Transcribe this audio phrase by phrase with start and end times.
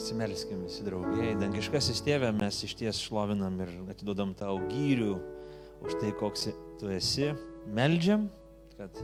[0.00, 1.34] Pasimelskim visi draugiai.
[1.36, 5.10] Dangiškasis tėvė, mes iš ties šlovinam ir atiduodam tau gyrių
[5.84, 6.46] už tai, koks
[6.80, 7.26] tu esi.
[7.68, 8.24] Meldžiam,
[8.78, 8.96] kad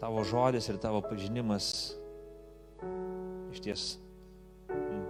[0.00, 1.66] tavo žodis ir tavo pažinimas
[3.52, 3.84] iš ties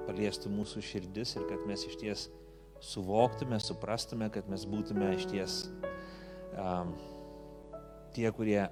[0.08, 2.24] paliestų mūsų širdis ir kad mes iš ties
[2.82, 5.60] suvoktume, suprastume, kad mes būtume iš ties
[6.58, 6.96] um,
[8.10, 8.64] tie, kurie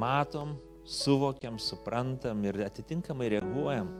[0.00, 0.56] matom,
[0.88, 3.92] suvokiam, suprantam ir atitinkamai reaguojam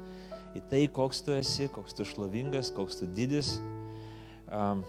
[0.56, 3.56] į tai, koks tu esi, koks tu šlovingas, koks tu didis.
[4.50, 4.82] Um,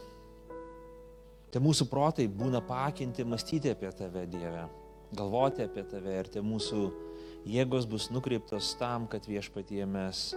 [1.54, 4.66] te mūsų protai būna pakinti mąstyti apie tave, Dieve,
[5.14, 6.84] galvoti apie tave ir te mūsų
[7.50, 10.32] jėgos bus nukreiptos tam, kad viešpatie mes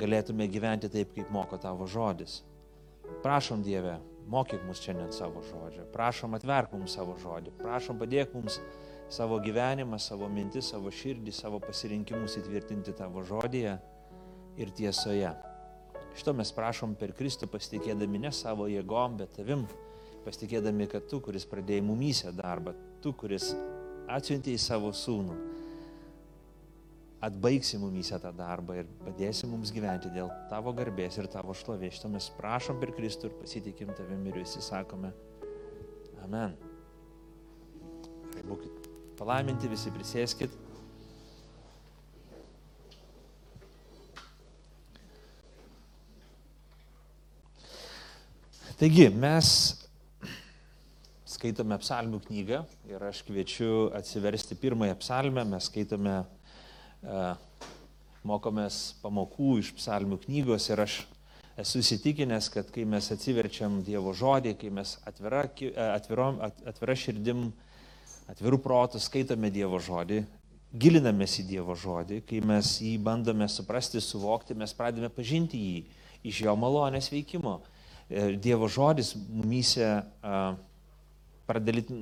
[0.00, 2.40] galėtume gyventi taip, kaip moko tavo žodis.
[3.24, 3.98] Prašom Dieve,
[4.32, 8.60] mokyk mus šiandien savo žodžio, prašom atverk mums savo žodį, prašom padėk mums
[9.12, 13.76] savo gyvenimą, savo mintis, savo širdį, savo pasirinkimus įtvirtinti tavo žodėje
[14.60, 15.30] ir tiesoje.
[16.16, 19.64] Šito mes prašom per Kristų pasitikėdami ne savo jėgom, bet tavim,
[20.26, 23.52] pasitikėdami, kad tu, kuris pradėjai mumyse darbą, tu, kuris
[24.12, 25.38] atsiuntė į savo sūnų,
[27.22, 31.96] atbaigsi mumyse tą darbą ir padėsi mums gyventi dėl tavo garbės ir tavo šlovės.
[31.96, 35.12] Šito mes prašom per Kristų ir pasitikim tavim ir visi sakome
[36.22, 36.54] Amen.
[38.46, 38.86] Būkit
[39.18, 40.54] palaiminti, visi prisėskit.
[48.82, 49.48] Taigi, mes
[51.30, 52.56] skaitome psalmių knygą
[52.90, 56.16] ir aš kviečiu atsiversti pirmąją psalmę, mes skaitome,
[57.06, 57.68] uh,
[58.26, 60.96] mokomės pamokų iš psalmių knygos ir aš
[61.62, 65.44] esu įsitikinęs, kad kai mes atsiverčiam Dievo žodį, kai mes atvira,
[65.92, 67.52] atvirom, atvira širdim,
[68.34, 70.24] atvirų protų skaitome Dievo žodį,
[70.74, 75.84] gilinamės į Dievo žodį, kai mes jį bandome suprasti, suvokti, mes pradame pažinti jį
[76.32, 77.60] iš jo malonės veikimo.
[78.12, 79.86] E, Dievo žodis mumyse
[81.48, 81.94] pradeda daryti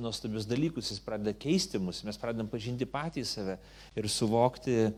[0.00, 3.58] nuostabius dalykus, jis pradeda keisti mus, mes pradedam pažinti patys save
[3.96, 4.90] ir suvokti,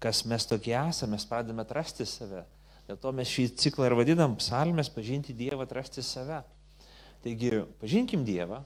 [0.00, 2.44] kas mes tokie esame, mes pradedame atrasti save.
[2.88, 6.42] Dėl to mes šį ciklą ir vadinam psalmės pažinti Dievą, atrasti save.
[7.24, 8.60] Taigi, pažinkim Dievą,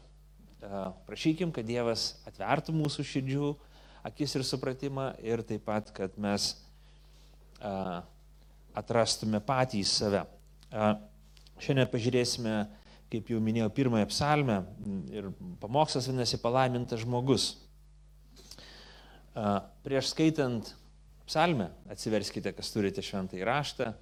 [1.06, 3.54] prašykim, kad Dievas atvertų mūsų širdžių
[4.10, 6.54] akis ir supratimą ir taip pat, kad mes
[8.74, 10.24] atrastume patys save.
[11.64, 12.54] Šiandien pažiūrėsime,
[13.12, 14.58] kaip jau minėjau, pirmąją psalmę
[15.14, 15.30] ir
[15.62, 17.54] pamokslas vadinasi palaimintas žmogus.
[19.84, 20.74] Prieš skaitant
[21.24, 23.94] psalmę, atsiverskite, kas turite šventą įraštą,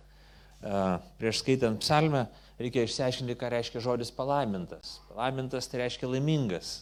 [1.20, 2.26] prieš skaitant psalmę
[2.58, 4.98] reikia išsiaiškinti, ką reiškia žodis palaimintas.
[5.10, 6.74] Palaimintas tai reiškia laimingas,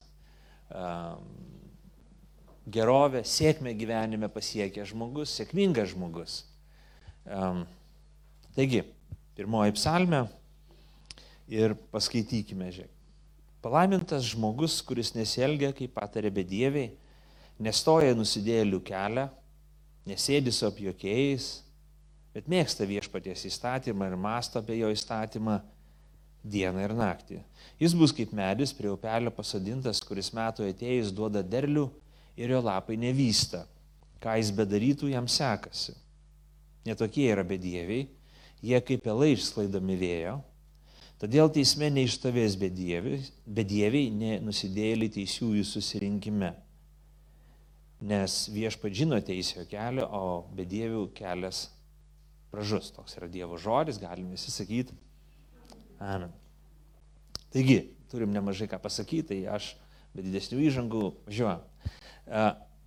[2.70, 6.42] gerovę, sėkmę gyvenime pasiekia žmogus, sėkmingas žmogus.
[8.56, 8.84] Taigi,
[9.38, 10.24] pirmoji psalmė
[11.50, 12.96] ir paskaitykime, žiūrėk.
[13.60, 16.94] Palaimintas žmogus, kuris nesielgia, kaip patarė bedieviai,
[17.60, 19.26] nestoja nusidėlių kelią,
[20.08, 21.48] nesėdi su apjokėjais,
[22.32, 25.58] bet mėgsta viešpaties įstatymą ir masto apie jo įstatymą
[26.40, 27.42] dieną ir naktį.
[27.82, 31.90] Jis bus kaip medis prie upelio pasodintas, kuris metų atėjus duoda derlių
[32.40, 33.66] ir jo lapai nevysta.
[34.24, 35.94] Ką jis bedarytų, jam sekasi.
[36.88, 38.06] Netokie yra bedieviai,
[38.64, 40.38] jie kaip pelai išsklaidomi vėjo,
[41.20, 46.54] Todėl teisme neišstovės bedieviai, bedieviai nenusidėlį teisiųjų susirinkime.
[48.08, 51.66] Nes viešpat žino teisėjo kelią, o bedievių kelias
[52.48, 52.88] pražus.
[52.96, 54.96] Toks yra Dievo žodis, galime visi sakyti.
[56.00, 56.32] Amen.
[57.52, 59.74] Taigi, turim nemažai ką pasakyti, tai aš
[60.16, 61.60] be didesnių įžangų važiuoju.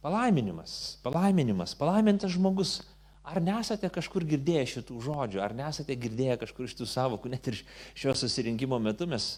[0.04, 2.80] Palaiminimas, palaiminimas, palaimintas žmogus
[3.24, 7.62] Ar nesate kažkur girdėję šitų žodžių, ar nesate girdėję kažkur iš tų savokų, net ir
[7.96, 9.38] šio susirinkimo metu mes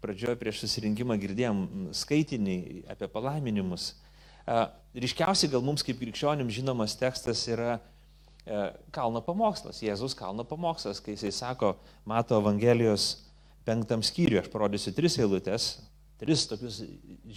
[0.00, 1.60] pradžioje prieš susirinkimą girdėjom
[1.96, 2.56] skaitinį
[2.92, 3.90] apie palaiminimus.
[4.96, 8.60] Ryškiausiai gal mums kaip krikščionim žinomas tekstas yra e,
[8.94, 11.74] kalno pamokslas, Jėzus kalno pamokslas, kai jisai sako,
[12.08, 13.26] mato Evangelijos
[13.66, 15.68] penktam skyriui, aš parodysiu tris eilutes,
[16.20, 16.80] tris tokius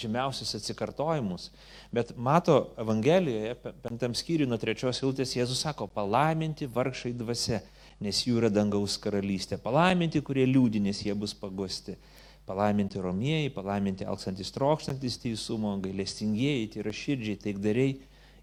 [0.01, 1.49] žymiausius atsikartojimus.
[1.91, 7.59] Bet mato Evangelijoje, penktam skyriui nuo trečios eilutės, Jėzus sako, palaiminti vargšai dvasia,
[7.99, 9.59] nes jų yra dangaus karalystė.
[9.61, 11.97] Palaiminti, kurie liūdį, nes jie bus pagosti.
[12.49, 17.99] Palaiminti romieji, palaiminti alksantis trokštantis teisumo, gailestingieji, tai yra širdžiai, taikdariai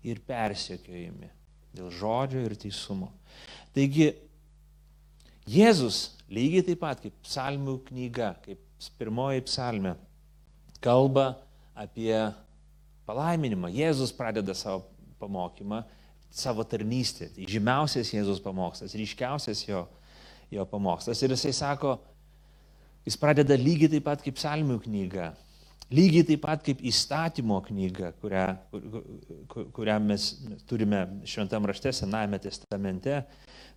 [0.06, 1.32] ir persiekiojami
[1.76, 3.10] dėl žodžio ir teisumo.
[3.76, 4.14] Taigi,
[5.46, 8.62] Jėzus lygiai taip pat kaip psalmių knyga, kaip
[8.98, 9.92] pirmoji psalmė,
[10.82, 11.36] kalba
[11.76, 12.14] apie
[13.06, 13.70] palaiminimą.
[13.74, 14.84] Jėzus pradeda savo
[15.20, 15.82] pamokymą,
[16.30, 17.30] savo tarnystę.
[17.32, 19.86] Tai žymiausias Jėzus pamokslas, ryškiausias jo,
[20.52, 21.22] jo pamokslas.
[21.22, 21.96] Ir jisai sako,
[23.06, 25.32] jis pradeda lygiai taip pat kaip psalmių knyga.
[25.94, 28.46] Lygiai taip pat kaip įstatymo knyga, kurią,
[29.52, 30.32] kur, kurią mes
[30.66, 33.20] turime šventam rašte Senajame testamente,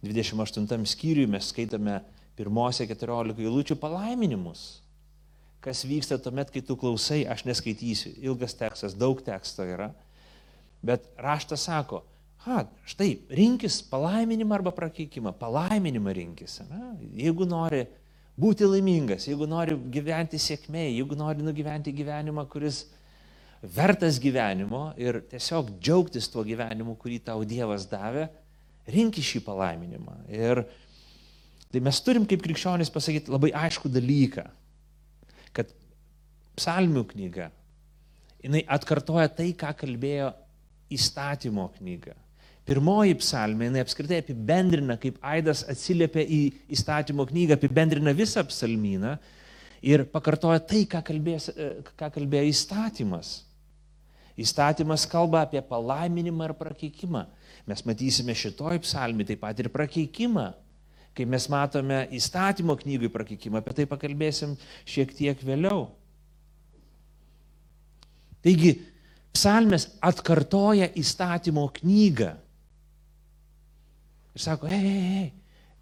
[0.01, 1.99] 28 skyriui mes skaitome
[2.39, 4.79] pirmose 14 eilučių palaiminimus.
[5.63, 9.89] Kas vyksta tuomet, kai tu klausai, aš neskaitysiu, ilgas tekstas, daug teksto yra,
[10.85, 12.05] bet raštas sako,
[12.45, 16.61] ha, štai, rinkis palaiminimą arba prakeikimą, palaiminimą rinkis.
[16.69, 17.83] Na, jeigu nori
[18.39, 22.85] būti laimingas, jeigu nori gyventi sėkmėje, jeigu nori nugyventi gyvenimą, kuris
[23.59, 28.29] vertas gyvenimo ir tiesiog džiaugtis tuo gyvenimu, kurį tau Dievas davė,
[28.89, 30.15] rinkis šį palaiminimą.
[30.31, 30.63] Ir
[31.69, 34.47] tai mes turim kaip krikščionys pasakyti labai aišku dalyką,
[36.59, 37.49] psalmių knyga,
[38.43, 40.33] jinai atkartoja tai, ką kalbėjo
[40.93, 42.15] įstatymo knyga.
[42.69, 46.41] Pirmoji psalmė, jinai apskritai apibendrina, kaip Aidas atsiliepia į
[46.75, 49.15] įstatymo knygą, apibendrina visą psalmyną
[49.81, 51.55] ir pakartoja tai, ką kalbėjo,
[51.97, 53.39] ką kalbėjo įstatymas.
[54.39, 57.25] Įstatymas kalba apie palaiminimą ir prakeikimą.
[57.67, 60.51] Mes matysime šitoj psalmi taip pat ir prakeikimą.
[61.17, 64.53] Kai mes matome įstatymo knygui prakeikimą, apie tai pakalbėsim
[64.87, 65.87] šiek tiek vėliau.
[68.45, 68.73] Taigi,
[69.35, 72.31] psalmės atkartoja įstatymo knygą.
[74.35, 75.27] Ir sako, ei, ei, ei,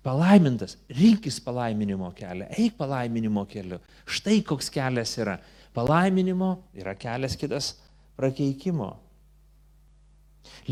[0.05, 3.81] palaimintas, rinkis palaiminimo kelią, eik palaiminimo keliu.
[4.07, 5.37] Štai koks kelias yra.
[5.77, 7.75] Palaiminimo yra kelias kitas
[8.17, 8.95] prakeikimo.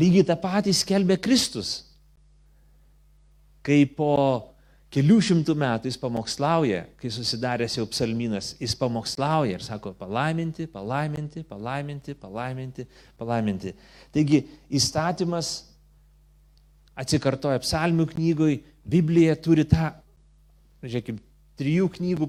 [0.00, 1.76] Lygiai tą patį skelbė Kristus,
[3.62, 4.16] kai po
[4.94, 11.42] kelių šimtų metų jis pamokslauja, kai susidaręs jau psalminas, jis pamokslauja ir sako palaiminti, palaiminti,
[11.48, 12.86] palaiminti, palaiminti,
[13.18, 13.74] palaiminti.
[14.14, 15.52] Taigi įstatymas
[16.96, 19.90] atsikartoja psalmių knygoj, Biblija turi tą,
[20.86, 21.18] žiūrėkime,
[21.58, 22.28] trijų knygų,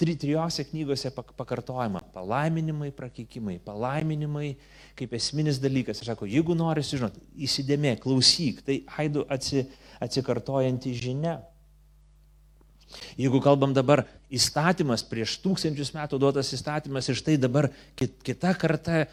[0.00, 4.56] tri, trijose knygose pakartojama- palaiminimai, prakeikimai, palaiminimai
[4.96, 6.02] kaip esminis dalykas.
[6.02, 9.66] Ir sako, jeigu nori sužinoti, įsidėmė, klausyk, tai aidu atsi,
[10.00, 11.40] atsikartojanti žinia.
[13.18, 19.04] Jeigu kalbam dabar įstatymas, prieš tūkstančius metų duotas įstatymas ir štai dabar kita karta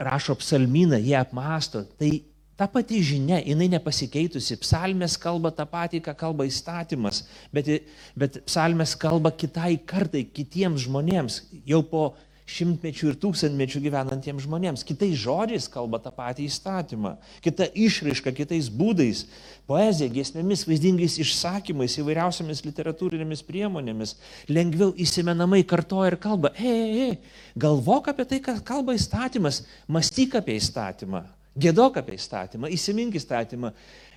[0.00, 2.20] rašo psalminą, jie apmąsto, tai
[2.60, 4.58] Ta pati žinia, jinai nepasikeitusi.
[4.60, 7.22] Psalmės kalba tą patį, ką kalba įstatymas,
[7.56, 7.70] bet,
[8.12, 12.02] bet psalmės kalba kitai kartai, kitiems žmonėms, jau po
[12.50, 14.84] šimtmečių ir tūkstantmečių gyvenantiems žmonėms.
[14.86, 17.14] Kitais žodžiais kalba tą patį įstatymą,
[17.44, 19.24] kita išraiška, kitais būdais,
[19.70, 24.16] poezija, giesmėmis, vaizdingais išsakymais, įvairiausiamis literatūrinėmis priemonėmis,
[24.50, 26.52] lengviau įsimenamai kartoja ir kalba.
[26.58, 27.18] Ei, ei, ei,
[27.60, 31.26] galvok apie tai, ką kalba įstatymas, mąstyk apie įstatymą.
[31.60, 33.72] Gėdok apie įstatymą, įsimink įstatymą,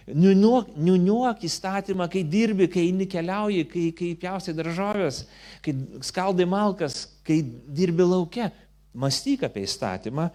[0.07, 5.23] niuniuok, niuniuok įstatymą, kai dirbi, kai eini keliauji, kai, kai pjausi daržovės,
[5.63, 8.51] kai skaldai malkas, kai dirbi laukia.
[8.93, 10.27] Mąstyk apie įstatymą,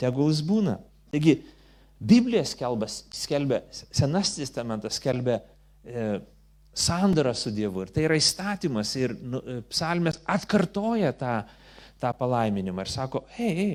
[0.00, 0.76] tegul jis būna.
[1.14, 1.38] Taigi,
[2.02, 6.18] Biblija skelbia, skelbia Senasis testamentas skelbia e,
[6.74, 7.84] sandorą su Dievu.
[7.86, 8.96] Ir tai yra įstatymas.
[8.98, 11.36] Ir nu, e, psalmės atkartoja tą,
[12.02, 13.72] tą palaiminimą ir sako, hei, hei,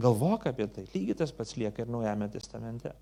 [0.00, 0.86] Galvok apie tai.
[0.94, 2.94] Lygiai tas pats lieka ir Naujame testamente.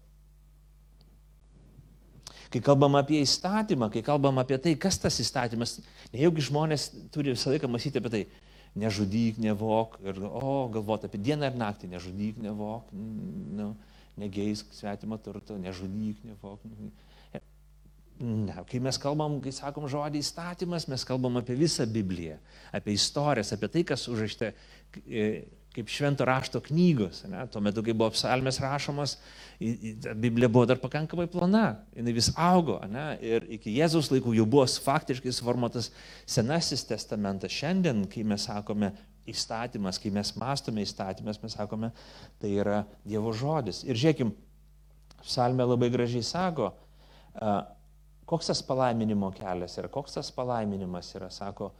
[2.51, 5.77] Kai kalbam apie įstatymą, kai kalbam apie tai, kas tas įstatymas,
[6.11, 8.23] nejaugi žmonės turi visą laiką mąstyti apie tai,
[8.79, 13.71] nežudyk, nevok, ir, o, galvoti apie dieną ir naktį, nežudyk, nevok, nu,
[14.19, 16.67] negeisk svetimą turtą, nežudyk, nevok.
[18.21, 22.37] Ne, kai mes kalbam, kai sakom žodį įstatymas, mes kalbam apie visą Bibliją,
[22.77, 24.51] apie istorijas, apie tai, kas užrašta
[25.75, 27.23] kaip švento rašto knygos.
[27.31, 27.45] Ne?
[27.51, 29.17] Tuo metu, kai buvo psalmės rašomas,
[29.61, 32.81] Biblija buvo dar pakankamai plona, jinai vis augo.
[32.91, 33.05] Ne?
[33.23, 35.93] Ir iki Jėzaus laikų jau buvo faktiškai suformuotas
[36.27, 37.55] Senasis testamentas.
[37.55, 38.93] Šiandien, kai mes sakome
[39.31, 41.93] įstatymas, kai mes mastome įstatymas, mes sakome,
[42.43, 43.85] tai yra Dievo žodis.
[43.87, 44.33] Ir žiūrėkim,
[45.23, 46.73] psalmė labai gražiai sako,
[48.31, 51.71] koks tas palaiminimo kelias yra, koks tas palaiminimas yra, sako,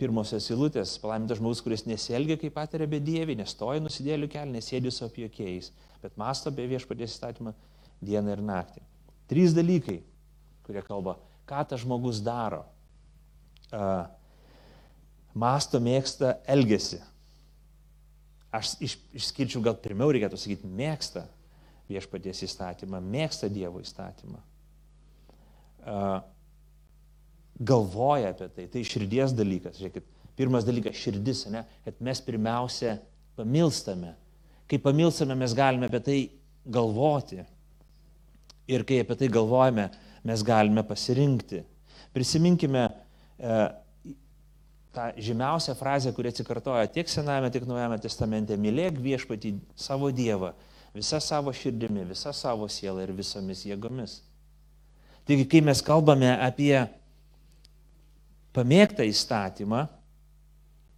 [0.00, 5.72] pirmosios eilutės, palaimintas žmogus, kuris nesielgia kaip patiria bedieviai, nestoja nusidėlių kelią, nesėdi su apjokiais,
[6.00, 7.52] bet masto be viešpaties įstatymą
[8.00, 8.84] dieną ir naktį.
[9.28, 9.98] Trys dalykai,
[10.64, 12.62] kurie kalba, ką tas žmogus daro.
[13.68, 14.06] Uh,
[15.36, 17.02] masto mėgsta elgesi.
[18.48, 21.26] Aš iš, išskirčiau gal pirmiau reikėtų sakyti, mėgsta
[21.92, 24.40] viešpaties įstatymą, mėgsta Dievo įstatymą.
[25.84, 26.18] Uh,
[27.58, 28.66] galvoja apie tai.
[28.72, 29.78] Tai širdies dalykas.
[29.80, 30.06] Žiūrėkit,
[30.38, 31.64] pirmas dalykas- širdis, ne?
[31.84, 32.98] kad mes pirmiausia
[33.36, 34.14] pamilstame.
[34.68, 36.18] Kai pamilstame, mes galime apie tai
[36.66, 37.42] galvoti.
[38.68, 39.88] Ir kai apie tai galvojame,
[40.24, 41.64] mes galime pasirinkti.
[42.12, 42.88] Prisiminkime
[43.38, 43.58] e,
[44.92, 50.52] tą žymiausią frazę, kuri atsikartoja tiek Sename, tiek Naujame testamente- mylėk viešpatį savo Dievą
[50.94, 54.20] visą savo širdimi, visą savo sielą ir visomis jėgomis.
[55.28, 56.74] Taigi, kai mes kalbame apie
[58.56, 59.86] pamėgtą įstatymą,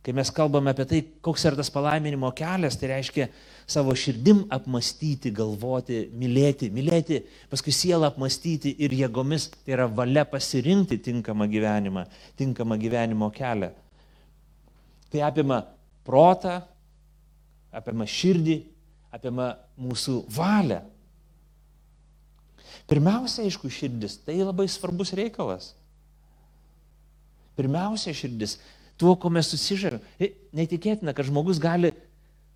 [0.01, 3.29] kai mes kalbame apie tai, koks yra tas palaiminimo kelias, tai reiškia
[3.71, 7.21] savo širdim apmastyti, galvoti, mylėti, mylėti,
[7.53, 12.07] paskui sielą apmastyti ir jėgomis, tai yra valia pasirinkti tinkamą gyvenimą,
[12.41, 13.71] tinkamą gyvenimo kelią.
[15.11, 15.61] Tai apima
[16.07, 16.61] protą,
[17.75, 18.57] apima širdį,
[19.15, 20.81] apima mūsų valią.
[22.91, 25.75] Pirmiausia, aišku, širdis tai labai svarbus reikalas.
[27.61, 28.57] Pirmiausia, širdis,
[29.01, 30.01] tuo, ko mes susižavėm.
[30.57, 31.93] Neįtikėtina, kad žmogus gali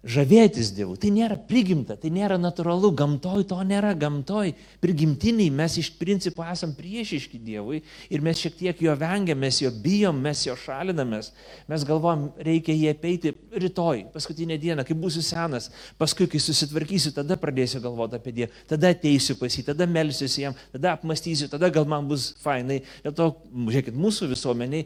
[0.05, 0.97] žavėtis Dievu.
[1.01, 4.53] Tai nėra prigimta, tai nėra natūralu, gamtoj to nėra, gamtoj
[4.85, 5.53] prigimtiniai.
[5.55, 7.81] Mes iš principo esam priešiški Dievui
[8.13, 11.33] ir mes šiek tiek jo vengiam, mes jo bijom, mes jo šalinamės,
[11.71, 13.35] mes galvom, reikia jį apeiti
[13.65, 15.71] rytoj, paskutinę dieną, kai būsiu senas,
[16.01, 20.59] paskui, kai susitvarkysiu, tada pradėsiu galvoti apie Dievą, tada ateisiu pas jį, tada melsiuosi jam,
[20.75, 22.83] tada apmastysiu, tada gal man bus fainai.
[23.05, 24.85] Dėl to, žiūrėkit, mūsų visuomeniai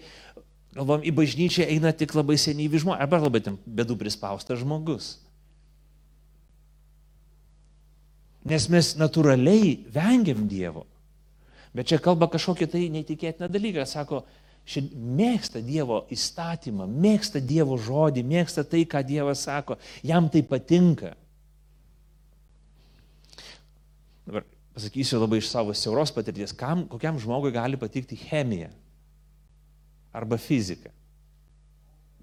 [0.78, 5.16] galvom, į bažnyčią eina tik labai senyvi žmonės, arba labai bedų prispaustas žmogus.
[8.48, 10.86] Nes mes natūraliai vengiam Dievo.
[11.74, 13.84] Bet čia kalba kažkokia tai neįtikėtina dalyka.
[13.86, 14.22] Sako,
[14.68, 21.12] šiandien mėgsta Dievo įstatymą, mėgsta Dievo žodį, mėgsta tai, ką Dievas sako, jam tai patinka.
[24.28, 28.70] Dabar pasakysiu labai iš savo siauros patirties, kam, kokiam žmogui gali patikti chemija
[30.12, 30.92] arba fizika.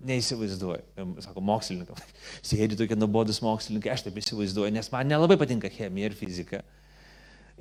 [0.06, 2.08] Neįsivaizduoju, sako mokslininkai,
[2.50, 6.62] sėdi tokie nubodus mokslininkai, aš taip įsivaizduoju, nes man nelabai patinka chemija ir fizika.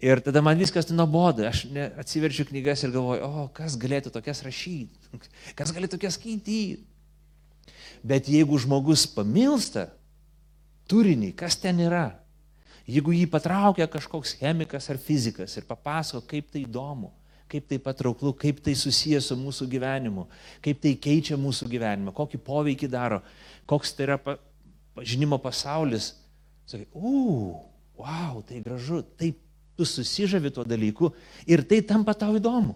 [0.02, 4.42] Ir tada man viskas nuobodu, aš ne, atsiverčiu knygas ir galvoju, o kas galėtų tokias
[4.42, 5.22] rašyti,
[5.58, 6.82] kas galėtų tokias skaityti.
[8.04, 9.86] Bet jeigu žmogus pamilsta
[10.90, 12.08] turinį, kas ten yra,
[12.90, 17.14] jeigu jį patraukia kažkoks chemikas ar fizikas ir papasako, kaip tai įdomu,
[17.54, 20.26] kaip tai patrauklu, kaip tai susijęs su mūsų gyvenimu,
[20.64, 23.20] kaip tai keičia mūsų gyvenimą, kokį poveikį daro,
[23.70, 24.18] koks tai yra
[24.96, 26.14] pažinimo pasaulis.
[26.66, 27.54] Sakai, u,
[28.00, 29.38] wow, tai gražu, taip
[29.78, 31.12] tu susižavi tuo dalyku
[31.46, 32.74] ir tai tampa tau įdomu.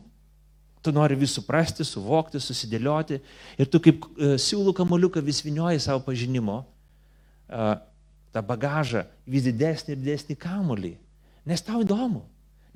[0.83, 3.19] Tu nori vis suprasti, suvokti, susidėlioti
[3.59, 7.73] ir tu kaip uh, siūlų kamoliuką vis vinioji savo pažinimo, uh,
[8.31, 10.93] tą bagažą vis didesnį ir didesnį kamolį.
[11.49, 12.23] Nes tau įdomu,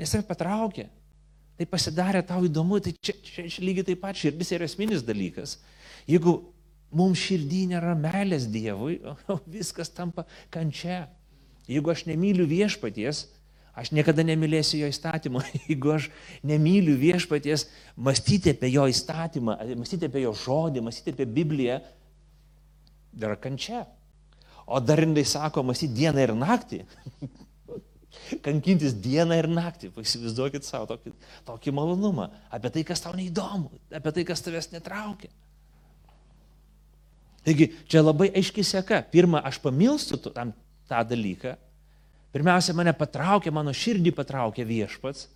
[0.00, 0.88] nes tave patraukia,
[1.58, 5.58] tai pasidarė tau įdomu, tai čia, čia, čia lygiai taip pat širdis yra esminis dalykas.
[6.08, 6.38] Jeigu
[6.92, 8.98] mums širdį nėra meilės Dievui,
[9.56, 11.06] viskas tampa kančia.
[11.70, 13.26] Jeigu aš nemyliu viešpaties,
[13.78, 15.44] aš niekada nemylėsiu jo įstatymą.
[15.68, 16.10] Jeigu aš
[16.46, 21.80] nemyliu viešpaties, mąstyti apie jo įstatymą, mąstyti apie jo žodį, mąstyti apie Bibliją,
[23.12, 23.86] dar kančia.
[24.66, 26.84] O dar indai sako, mąstyti dieną ir naktį.
[28.44, 29.92] kankintis dieną ir naktį.
[30.02, 31.12] Įsivaizduokit savo tokį,
[31.48, 32.30] tokį malonumą.
[32.52, 35.30] Apie tai, kas tau neįdomu, apie tai, kas tavęs netraukia.
[37.42, 39.02] Taigi čia labai aiški seka.
[39.12, 40.54] Pirma, aš pamilstu tam,
[40.90, 41.56] tą dalyką.
[42.32, 45.26] Pirmiausia, mane patraukia, mano širdį patraukia viešpats.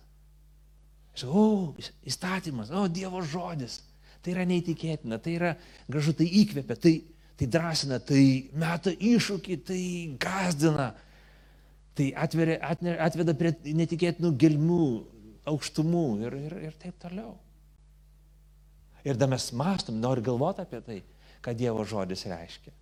[1.25, 1.73] O,
[2.05, 3.81] įstatymas, o, Dievo žodis.
[4.21, 5.51] Tai yra neįtikėtina, tai yra
[5.89, 6.93] gražu, tai įkvepia, tai,
[7.37, 8.23] tai drąsina, tai
[8.57, 9.81] meta iššūkį, tai
[10.21, 10.91] gazdina
[11.97, 14.87] tai atveria, atner, atveda prie netikėtinų gelmių,
[15.47, 17.35] aukštumų ir, ir, ir taip toliau.
[19.07, 20.97] Ir tada mes mastom, nori galvoti apie tai,
[21.43, 22.73] ką Dievo žodis reiškia.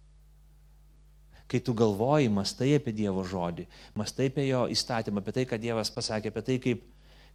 [1.46, 3.68] Kai tu galvoji, mastai apie Dievo žodį,
[3.98, 6.82] mastai apie jo įstatymą, apie tai, ką Dievas pasakė, apie tai, kaip,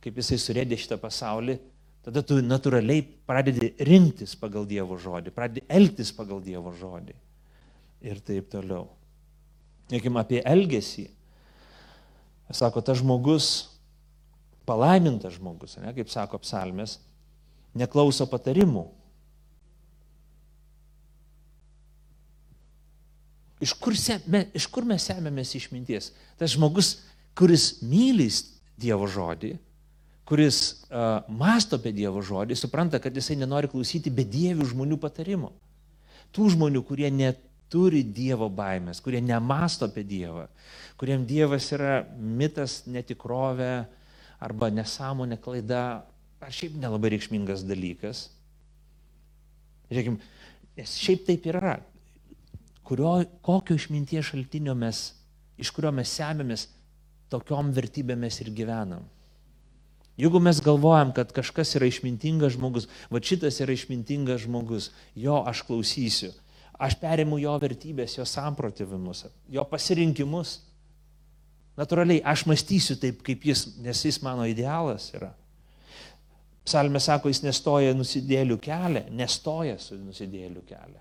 [0.02, 1.60] kaip jisai surėdė šitą pasaulį,
[2.02, 7.14] tada tu natūraliai pradedi rinktis pagal Dievo žodį, pradedi elgtis pagal Dievo žodį.
[8.10, 8.88] Ir taip toliau.
[9.92, 11.06] Niekime apie elgesį.
[12.50, 13.46] Sako, tas žmogus,
[14.66, 16.98] palaimintas žmogus, ne, kaip sako psalmės,
[17.78, 18.88] neklauso patarimų.
[23.60, 23.94] Iš kur,
[24.26, 26.10] me, iš kur mes semėmės išminties?
[26.40, 26.94] Tas žmogus,
[27.36, 28.46] kuris mylis
[28.80, 29.52] Dievo žodį,
[30.24, 35.52] kuris uh, masto apie Dievo žodį, supranta, kad jisai nenori klausyti bedievių žmonių patarimo.
[36.32, 40.46] Tų žmonių, kurie net turi Dievo baimės, kurie nemasto apie Dievą,
[41.00, 43.72] kuriem Dievas yra mitas, netikrovė
[44.40, 45.84] arba nesąmonė, klaida,
[46.40, 48.26] ar šiaip nelabai reikšmingas dalykas.
[49.90, 50.18] Žiūrėkime,
[50.78, 51.78] nes šiaip taip yra.
[52.86, 55.10] Kurio, kokio išminties šaltinio mes,
[55.60, 56.66] iš kurio mes semėmės,
[57.30, 59.04] tokiom vertybėmis ir gyvenam.
[60.20, 65.62] Jeigu mes galvojam, kad kažkas yra išmintingas žmogus, va šitas yra išmintingas žmogus, jo aš
[65.68, 66.32] klausysiu,
[66.80, 70.58] aš perimu jo vertybės, jo samprotavimus, jo pasirinkimus.
[71.78, 75.30] Naturaliai, aš mąstysiu taip, kaip jis, nes jis mano idealas yra.
[76.66, 81.00] Psalmė sako, jis nestoja nusidėlių kelią, nestoja su nusidėlių kelią.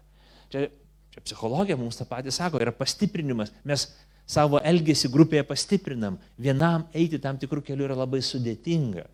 [0.51, 0.67] Čia,
[1.13, 3.51] čia psichologija mums tą patį sako, yra pastiprinimas.
[3.67, 3.89] Mes
[4.29, 6.19] savo elgesį grupėje pastiprinam.
[6.37, 9.05] Vienam eiti tam tikrų kelių yra labai sudėtinga.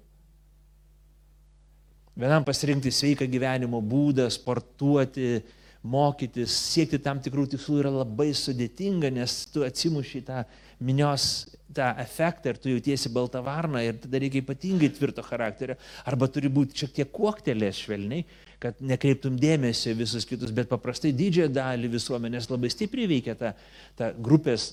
[2.15, 5.41] Vienam pasirinkti sveiką gyvenimo būdą, sportuoti,
[5.85, 10.43] mokytis, siekti tam tikrų tikslų yra labai sudėtinga, nes tu atsimuši tą
[10.83, 15.75] minios tą efektą ir tu jautiesi balta varna ir tada reikia ypatingai tvirto charakterio,
[16.07, 18.23] arba turi būti šiek tiek kuoktelės švelniai,
[18.63, 23.51] kad nekreiptum dėmesio visus kitus, bet paprastai didžiąją dalį visuomenės labai stipriai veikia ta,
[23.97, 24.69] ta grupės,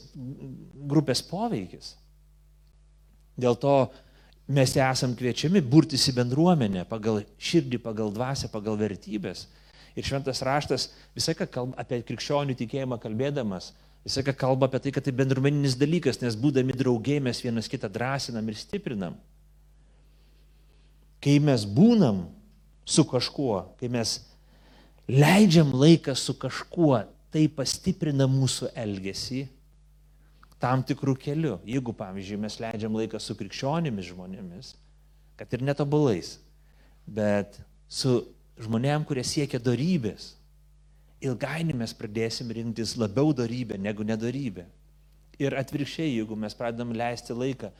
[0.92, 1.97] grupės poveikis.
[3.42, 3.76] Dėl to
[4.52, 9.49] mes esam kviečiami burtis į bendruomenę pagal širdį, pagal dvasę, pagal vertybės.
[9.97, 13.73] Ir šventas raštas visą ką kalba apie krikščionių tikėjimą kalbėdamas,
[14.07, 17.91] visą ką kalba apie tai, kad tai bendruomeninis dalykas, nes būdami draugiai mes vienas kitą
[17.93, 19.19] drąsinam ir stiprinam.
[21.23, 22.25] Kai mes būnam
[22.89, 24.19] su kažkuo, kai mes
[25.09, 29.47] leidžiam laiką su kažkuo, tai pastiprina mūsų elgesį
[30.63, 31.57] tam tikrų kelių.
[31.67, 34.75] Jeigu, pavyzdžiui, mes leidžiam laiką su krikščionimis žmonėmis,
[35.39, 36.37] kad ir netobulais,
[37.07, 37.59] bet
[37.91, 38.21] su
[38.66, 40.33] žmonėm, kurie siekia darybės,
[41.23, 44.66] ilgainiui mes pradėsim rinktis labiau darybę negu nedarybę.
[45.42, 47.73] Ir atvirkščiai, jeigu mes pradedam leisti laiką,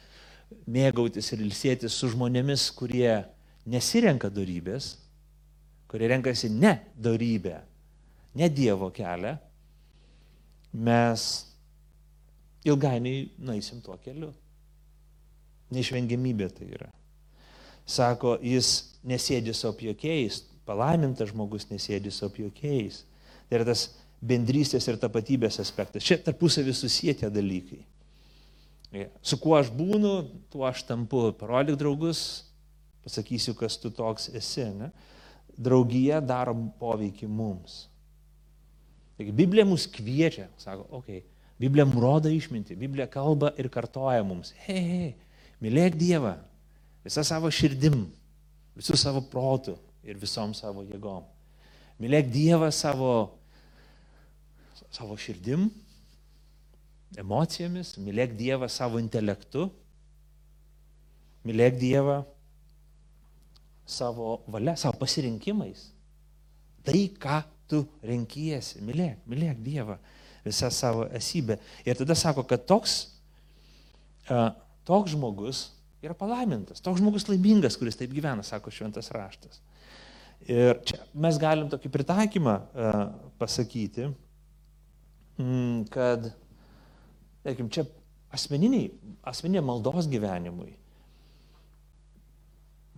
[0.67, 3.23] mėgautis ir ilsėtis su žmonėmis, kurie
[3.69, 4.97] nesirenka darybės,
[5.91, 7.59] kurie renkasi ne darybę,
[8.39, 9.37] ne Dievo kelią,
[10.73, 11.27] mes
[12.65, 14.33] ilgainiui naisim tuo keliu.
[15.73, 16.89] Neišvengiamybė tai yra.
[17.89, 23.03] Sako, jis nesėdi su apjokiais, palaimintas žmogus nesėdi su apjokiais.
[23.49, 23.89] Tai yra tas
[24.23, 26.05] bendrystės ir tapatybės aspektas.
[26.07, 27.83] Čia tarpusavį susiję tie dalykai.
[29.25, 30.13] Su kuo aš būnu,
[30.53, 31.31] tuo aš tampu.
[31.41, 32.45] Parodyk draugus,
[33.05, 34.69] pasakysiu, kas tu toks esi.
[34.77, 34.93] Ne?
[35.57, 37.87] Draugija daro poveikį mums.
[39.19, 41.29] Taigi Biblija mus kviečia, sako, okei, okay,
[41.61, 45.11] Biblija nurodo išminti, Biblija kalba ir kartoja mums, hei, hei,
[45.63, 46.33] mylėk Dievą
[47.05, 48.07] visą savo širdim,
[48.79, 51.25] visų savo protų ir visom savo jėgom.
[52.03, 53.13] Mylėk Dievą savo,
[54.91, 55.69] savo širdim,
[57.19, 59.69] emocijomis, mylėk Dievą savo intelektu,
[61.47, 62.23] mylėk Dievą
[63.87, 65.91] savo valia, savo pasirinkimais.
[66.83, 69.99] Tai, ką tu renkiesi, mylėk, mylėk Dievą
[70.43, 71.59] visą savo esybę.
[71.87, 72.97] Ir tada sako, kad toks,
[74.89, 75.69] toks žmogus
[76.03, 79.63] yra palaimintas, toks žmogus laimingas, kuris taip gyvena, sako šventas raštas.
[80.51, 83.03] Ir čia mes galim tokį pritaikymą uh,
[83.39, 84.09] pasakyti,
[85.39, 86.31] mm, kad,
[87.45, 87.85] tarkim, čia
[88.35, 88.89] asmeniniai,
[89.29, 90.73] asmeninė maldos gyvenimui.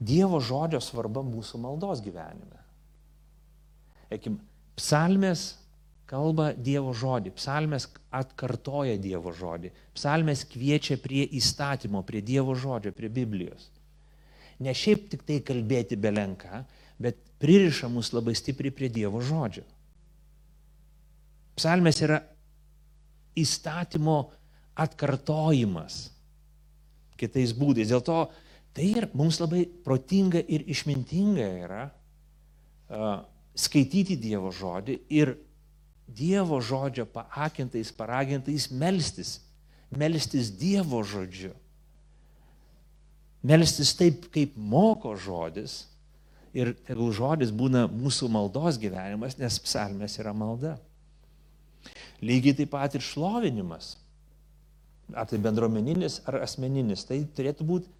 [0.05, 2.63] Dievo žodžio svarba mūsų maldos gyvenime.
[4.13, 4.39] Ekim,
[4.79, 5.53] psalmės
[6.11, 13.11] kalba Dievo žodį, psalmės atkartoja Dievo žodį, psalmės kviečia prie įstatymo, prie Dievo žodžio, prie
[13.13, 13.71] Biblijos.
[14.63, 16.63] Ne šiaip tik tai kalbėti belenką,
[17.01, 19.65] bet pririša mus labai stipriai prie Dievo žodžio.
[21.55, 22.21] Psalmės yra
[23.39, 24.19] įstatymo
[24.75, 26.09] atkartojimas
[27.19, 27.91] kitais būdais.
[27.91, 28.19] Dėl to
[28.75, 33.23] tai ir mums labai protinga ir išmintinga yra uh,
[33.55, 35.37] skaityti Dievo žodį ir
[36.05, 39.39] Dievo žodžio paakintais, paragintais melstis.
[39.95, 41.55] Melstis Dievo žodžiu.
[43.45, 45.85] Melstis taip, kaip moko žodis.
[46.55, 50.77] Ir tegul žodis būna mūsų maldos gyvenimas, nes psalmės yra malda.
[52.23, 53.97] Lygiai taip pat ir šlovinimas.
[55.13, 57.03] Ar tai bendruomeninis, ar asmeninis.
[57.09, 57.91] Tai turėtų būti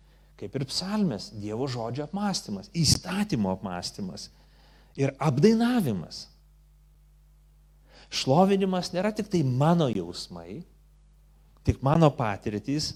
[0.41, 4.29] kaip ir psalmės, Dievo žodžio apmąstymas, įstatymo apmąstymas
[4.99, 6.27] ir apdainavimas.
[8.15, 10.63] Šlovinimas nėra tik tai mano jausmai,
[11.67, 12.93] tik mano patirtys,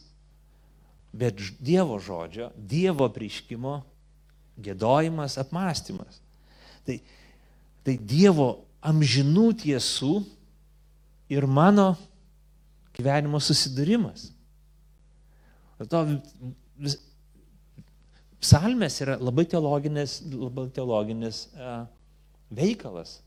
[1.15, 3.81] bet Dievo žodžio, Dievo prieškimo
[4.63, 6.21] gėdojimas, apmąstymas.
[6.87, 6.99] Tai,
[7.87, 8.51] tai Dievo
[8.85, 10.13] amžinų tiesų
[11.33, 11.93] ir mano
[12.97, 14.31] gyvenimo susidūrimas.
[15.91, 16.03] To
[16.83, 16.97] vis,
[18.43, 21.85] psalmės yra labai teologinis, labai teologinis uh,
[22.55, 23.19] veikalas.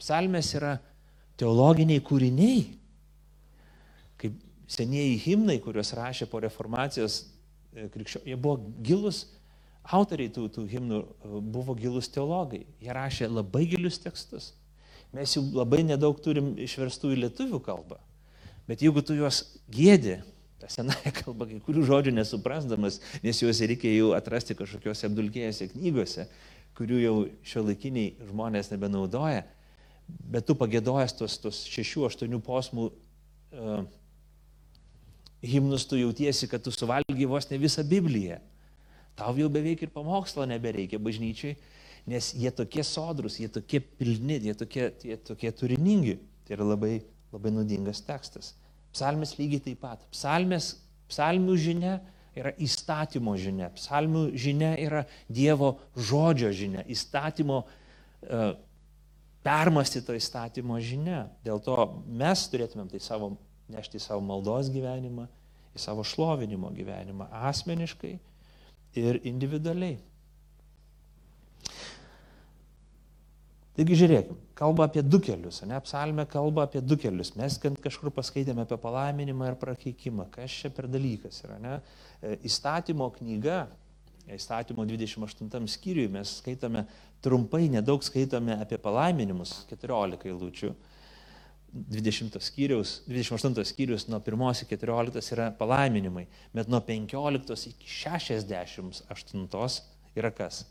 [0.00, 0.76] Psalmės yra
[1.40, 2.64] teologiniai kūriniai,
[4.20, 4.36] kaip
[4.72, 9.22] senieji himnai, kuriuos rašė po reformacijos e, krikščio, jie buvo gilus,
[9.94, 12.64] autoriai tų, tų himnų e, buvo gilus teologai.
[12.82, 14.52] Jie rašė labai gilius tekstus.
[15.14, 18.00] Mes jų labai nedaug turim išverstų į lietuvių kalbą.
[18.66, 20.18] Bet jeigu tu juos gėdi,
[20.60, 26.26] tą senąją kalbą, kai kurių žodžių nesuprasdamas, nes juos reikia jau atrasti kažkokiuose apdulkėjose knygose,
[26.76, 27.14] kurių jau
[27.46, 29.44] šio laikiniai žmonės nebenaudoja,
[30.06, 33.86] bet tu pagėdojęs tos, tos šešių, aštuonių posmų uh,
[35.46, 38.40] himnus, tu jautiesi, kad tu suvalgy vos ne visą Bibliją.
[39.16, 41.56] Tau jau beveik ir pamokslo nebereikia bažnyčiai,
[42.06, 46.18] nes jie tokie sodrus, jie tokie pilni, jie tokie, jie tokie turiningi.
[46.46, 46.98] Tai yra labai,
[47.32, 48.52] labai nudingas tekstas.
[48.94, 50.04] Psalmės lygiai taip pat.
[50.12, 50.74] Psalmės,
[51.10, 51.96] psalmių žinia
[52.36, 53.72] yra įstatymo žinia.
[53.74, 55.02] Psalmių žinia yra
[55.32, 56.84] Dievo žodžio žinia.
[56.92, 58.52] Įstatymo, uh,
[59.46, 61.26] permastyto įstatymo žinia.
[61.46, 61.76] Dėl to
[62.06, 63.32] mes turėtumėm tai savo,
[63.72, 65.26] nešti į savo maldos gyvenimą,
[65.76, 68.16] į savo šlovinimo gyvenimą asmeniškai
[69.00, 69.98] ir individualiai.
[73.76, 77.34] Taigi žiūrėkime, kalba apie du kelius, ne, psalmė kalba apie du kelius.
[77.36, 80.30] Mes kažkur paskaitėme apie palaiminimą ir prakeikimą.
[80.32, 81.74] Kas čia per dalykas yra, ne?
[82.24, 83.66] E, įstatymo knyga,
[84.32, 86.86] įstatymo 28 skyriui mes skaitome
[87.24, 90.72] trumpai, nedaug skaitome apie palaiminimus, 14 eilučių.
[91.72, 99.82] 20 skyrius, 28 skyrius nuo 1 iki 14 yra palaiminimai, bet nuo 15 iki 68
[100.16, 100.64] yra kas?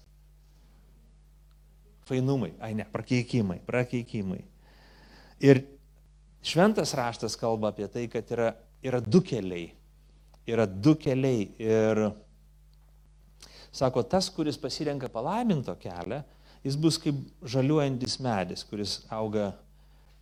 [2.06, 4.44] fainumai, ai ne, prakeikimai, prakeikimai.
[5.42, 5.64] Ir
[6.46, 8.52] šventas raštas kalba apie tai, kad yra,
[8.86, 9.72] yra du keliai.
[10.46, 11.50] Yra du keliai.
[11.58, 12.04] Ir
[13.74, 16.22] sako, tas, kuris pasirenka palaiminto kelią,
[16.66, 17.18] jis bus kaip
[17.56, 19.52] žaliuojantis medis, kuris auga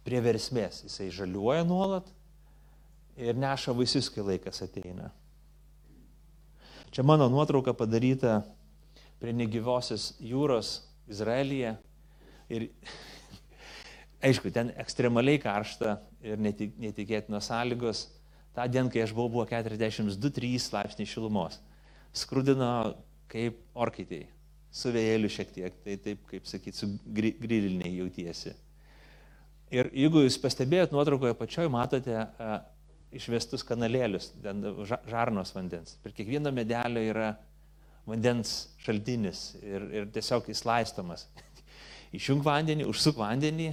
[0.05, 0.83] prie versmės.
[0.87, 2.09] Jisai žaliuoja nuolat
[3.17, 5.11] ir neša vaisius, kai laikas ateina.
[6.93, 8.43] Čia mano nuotrauka padaryta
[9.21, 11.75] prie negyvosios jūros Izraelyje.
[12.53, 12.67] Ir
[14.27, 18.07] aišku, ten ekstremaliai karšta ir netik, netikėtinos sąlygos.
[18.53, 21.57] Ta diena, kai aš buvau, buvo 42-3 laipsniai šilumos.
[22.13, 22.69] Skrudino
[23.31, 24.27] kaip orkaitėjai,
[24.69, 28.53] su vėjeliu šiek tiek, tai taip, kaip sakyti, su griliniai jautiesi.
[29.73, 32.59] Ir jeigu jūs pastebėjot nuotraukoje pačioj, matote a,
[33.13, 34.31] išvestus kanalėlius,
[35.09, 35.97] žarnos vandens.
[36.03, 37.31] Per kiekvieno medelio yra
[38.09, 41.25] vandens šaltinis ir, ir tiesiog jis laistomas.
[42.17, 43.71] Išjung vandenį, užsuk vandenį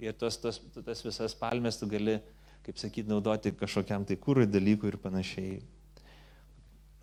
[0.00, 2.18] ir tos, tos, tas visas palmes tu gali,
[2.66, 5.60] kaip sakyti, naudoti kažkokiam tai kūrui dalykui ir panašiai.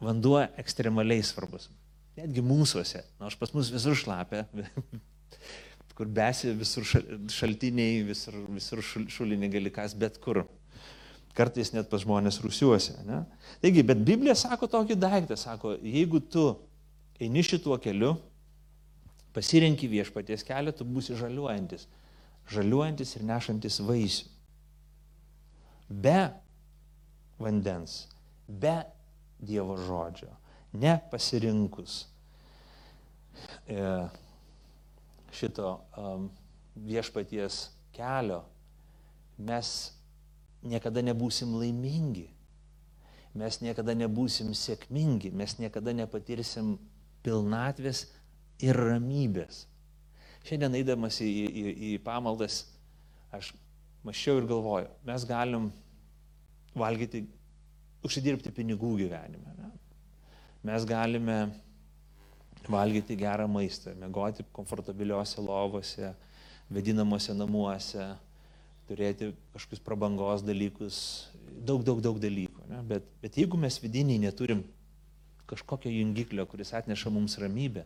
[0.03, 1.71] Vanduo ekstremaliai svarbus.
[2.17, 4.45] Netgi mūsųse, nors pas mus visur šlapia,
[5.97, 10.43] kur besi visur šaltiniai, visur, visur šulinį gali kas, bet kur
[11.37, 12.95] kartais net pas žmonės rusiuose.
[13.05, 13.23] Ne?
[13.63, 16.47] Taigi, bet Biblija sako tokį daiktą, sako, jeigu tu
[17.21, 18.15] eini šituo keliu,
[19.33, 21.85] pasirenki viešpaties kelią, tu būsi žaliuojantis,
[22.53, 24.29] žaliuojantis ir nešantis vaisių.
[25.87, 26.19] Be
[27.41, 28.03] vandens,
[28.47, 28.81] be
[29.37, 30.31] Dievo žodžio,
[30.73, 31.99] nepasirinkus
[33.69, 33.77] e,
[35.33, 36.29] šito um,
[36.75, 38.43] viešpaties kelio,
[39.37, 39.93] mes
[40.65, 42.27] niekada nebūsim laimingi,
[43.37, 46.75] mes niekada nebūsim sėkmingi, mes niekada nepatirsim
[47.25, 48.07] pilnatvės
[48.63, 49.65] ir ramybės.
[50.47, 52.63] Šiandien eidamas į, į, į pamaldas,
[53.35, 53.51] aš
[54.07, 55.69] mačiau ir galvoju, mes galim
[56.77, 57.25] valgyti,
[58.05, 59.53] užsidirbti pinigų gyvenime.
[59.57, 59.71] Ne?
[60.67, 61.37] Mes galime
[62.71, 66.13] valgyti gerą maistą, mėgoti komfortabiliuose lovose,
[66.73, 68.07] vedinamuose namuose,
[68.87, 70.97] turėti kažkokius prabangos dalykus,
[71.59, 72.67] daug, daug, daug dalykų.
[72.71, 72.81] Ne?
[72.87, 74.63] Bet, bet jeigu mes vidiniai neturim
[75.47, 77.85] kažkokio jungiklio, kuris atneša mums ramybę,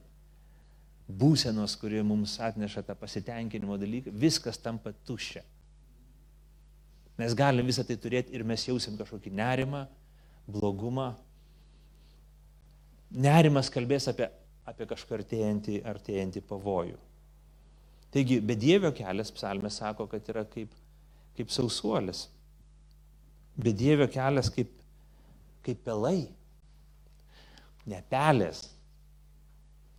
[1.12, 5.44] būsenos, kuri mums atneša tą pasitenkinimo dalyką, viskas tampa tuščia.
[7.20, 9.84] Mes galime visą tai turėti ir mes jausim kažkokį nerimą,
[10.50, 11.12] blogumą.
[13.12, 14.30] Nerimas kalbės apie,
[14.70, 17.00] apie kažką artėjantį, artėjantį pavojų.
[18.12, 20.74] Taigi, bedėvio kelias, psalmė sako, kad yra kaip
[21.38, 22.28] kaip sausuolis.
[23.62, 24.72] Bedėvio kelias kaip,
[25.66, 26.30] kaip pelai.
[27.90, 28.68] Ne pelės,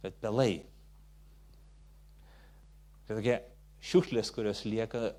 [0.05, 0.63] bet pelai.
[3.07, 3.41] Tai tokie
[3.83, 5.11] šiukšlės, kurios lieka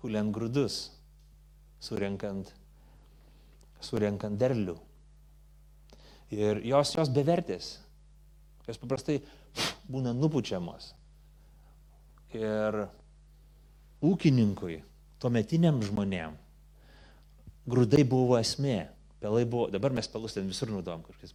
[0.00, 0.78] kuliant grūdus,
[1.84, 2.48] surinkant,
[3.84, 4.78] surinkant derlių.
[6.34, 7.76] Ir jos, jos bevertės.
[8.66, 9.20] Jos paprastai
[9.90, 10.92] būna nupučiamos.
[12.34, 12.82] Ir
[14.04, 14.80] ūkininkui
[15.22, 16.34] tuometiniam žmonėm
[17.66, 18.86] grūdai buvo esmė.
[19.22, 21.34] Pelai buvo, dabar mes pelus ten visur naudojam kažkas.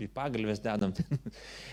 [0.00, 1.04] į pagalbės dedam, tai,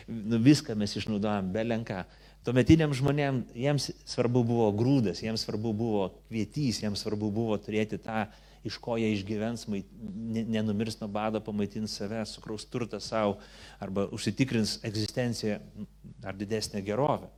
[0.07, 2.01] nu, viską mes išnaudojam, belenką.
[2.47, 8.25] Tuometiniam žmonėm, jiems svarbu buvo grūdas, jiems svarbu buvo kvietys, jiems svarbu buvo turėti tą,
[8.65, 13.37] iš ko jie išgyvens, nenumirs nuo bado, pamaitins save, sukraus turtą savo
[13.83, 15.59] arba užsitikrins egzistenciją
[16.23, 17.29] ar didesnę gerovę.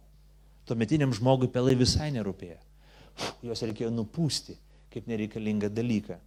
[0.69, 2.59] Tuometiniam žmogui pelai visai nerūpėjo.
[3.43, 4.55] Juos reikėjo nupūsti
[4.93, 6.17] kaip nereikalingą dalyką.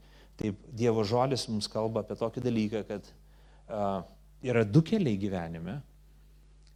[0.40, 4.02] Taip Dievo žodis mums kalba apie tokį dalyką, kad uh,
[4.42, 5.81] yra du keliai gyvenime.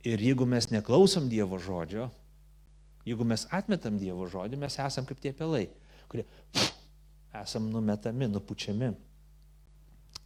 [0.07, 2.09] Ir jeigu mes neklausom Dievo žodžio,
[3.07, 5.65] jeigu mes atmetam Dievo žodį, mes esam kaip tie pelai,
[6.11, 6.76] kurie pff,
[7.43, 8.93] esam numetami, nupučiami.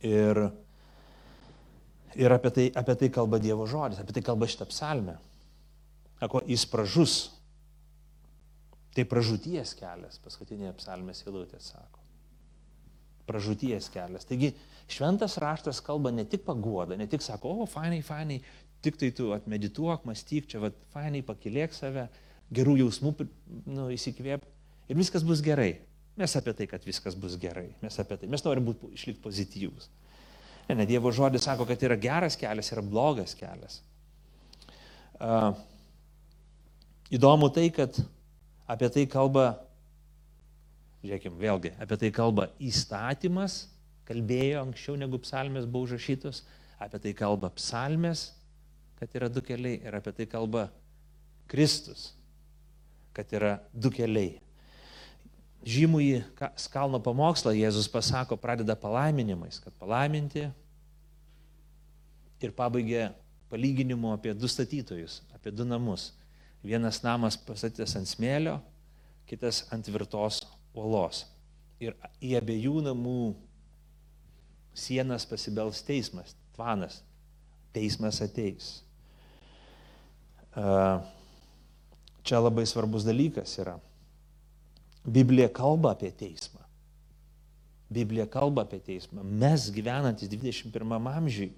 [0.07, 0.41] Ir,
[2.17, 5.19] ir apie, tai, apie tai kalba Dievo žodis, apie tai kalba šitą psalmę.
[6.21, 7.19] Ako jis pražus.
[8.97, 12.01] Tai pražūties kelias, paskutinėje psalmės eilutė sako.
[13.29, 14.27] Pražūties kelias.
[14.27, 14.51] Taigi
[14.91, 18.41] šventas raštas kalba ne tik paguoda, ne tik sako, o, fainai, fainai,
[18.83, 22.09] tik tai tu atmedituok, mąstyk, čia, va, fainai, pakilėk save,
[22.51, 23.15] gerų jausmų
[23.71, 24.47] nu, įsikvėp
[24.91, 25.77] ir viskas bus gerai.
[26.19, 27.71] Mes apie tai, kad viskas bus gerai.
[27.83, 28.29] Mes apie tai.
[28.31, 29.89] Mes norim būti išlikti pozityvus.
[30.69, 33.81] Ne, ne, Dievo žodis sako, kad yra geras kelias, yra blogas kelias.
[35.21, 35.51] Uh,
[37.13, 37.97] įdomu tai, kad
[38.71, 39.49] apie tai kalba,
[41.03, 43.65] žiūrėkime, vėlgi, apie tai kalba įstatymas,
[44.09, 46.45] kalbėjo anksčiau negu psalmės buvo užrašytos,
[46.83, 48.31] apie tai kalba psalmės,
[49.01, 50.69] kad yra du keliai ir apie tai kalba
[51.51, 52.13] Kristus,
[53.17, 54.39] kad yra du keliai.
[55.61, 56.23] Žymųjį
[56.57, 60.47] skalno pamokslą Jėzus pasako, pradeda palaiminimais, kad palaiminti
[62.41, 63.11] ir pabaigė
[63.51, 66.15] palyginimu apie du statytojus, apie du namus.
[66.65, 68.59] Vienas namas pastatytas ant smėlio,
[69.29, 70.43] kitas ant tvirtos
[70.77, 71.27] uolos.
[71.81, 73.35] Ir į abiejų namų
[74.77, 77.01] sienas pasibels teismas, tvanas.
[77.73, 78.81] Teismas ateis.
[82.27, 83.77] Čia labai svarbus dalykas yra.
[85.05, 86.61] Biblija kalba apie teismą.
[87.91, 89.25] Biblija kalba apie teismą.
[89.25, 91.51] Mes gyvenantis 21 amžiui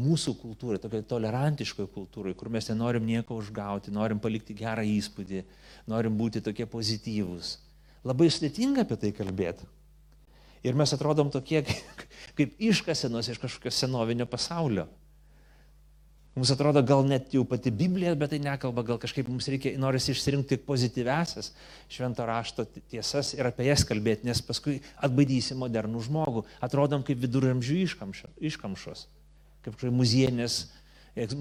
[0.00, 5.42] mūsų kultūrai, tokiai tolerantiškoje kultūrai, kur mes nenorim nieko užgauti, norim palikti gerą įspūdį,
[5.88, 7.56] norim būti tokie pozityvūs.
[8.06, 9.66] Labai sudėtinga apie tai kalbėti.
[10.66, 11.62] Ir mes atrodom tokie
[12.36, 14.86] kaip iškasenos iš kažkokio senovinio pasaulio.
[16.36, 20.12] Mums atrodo, gal net jau pati Biblija, bet tai nekalba, gal kažkaip mums reikia, norisi
[20.12, 21.54] išsirinkti pozityvesias
[21.88, 26.44] švento rašto tiesas ir apie jas kalbėti, nes paskui atbaidysi modernų žmogų.
[26.60, 27.78] Atrodom kaip viduramžių
[28.50, 29.06] iškamšos
[29.66, 29.80] kaip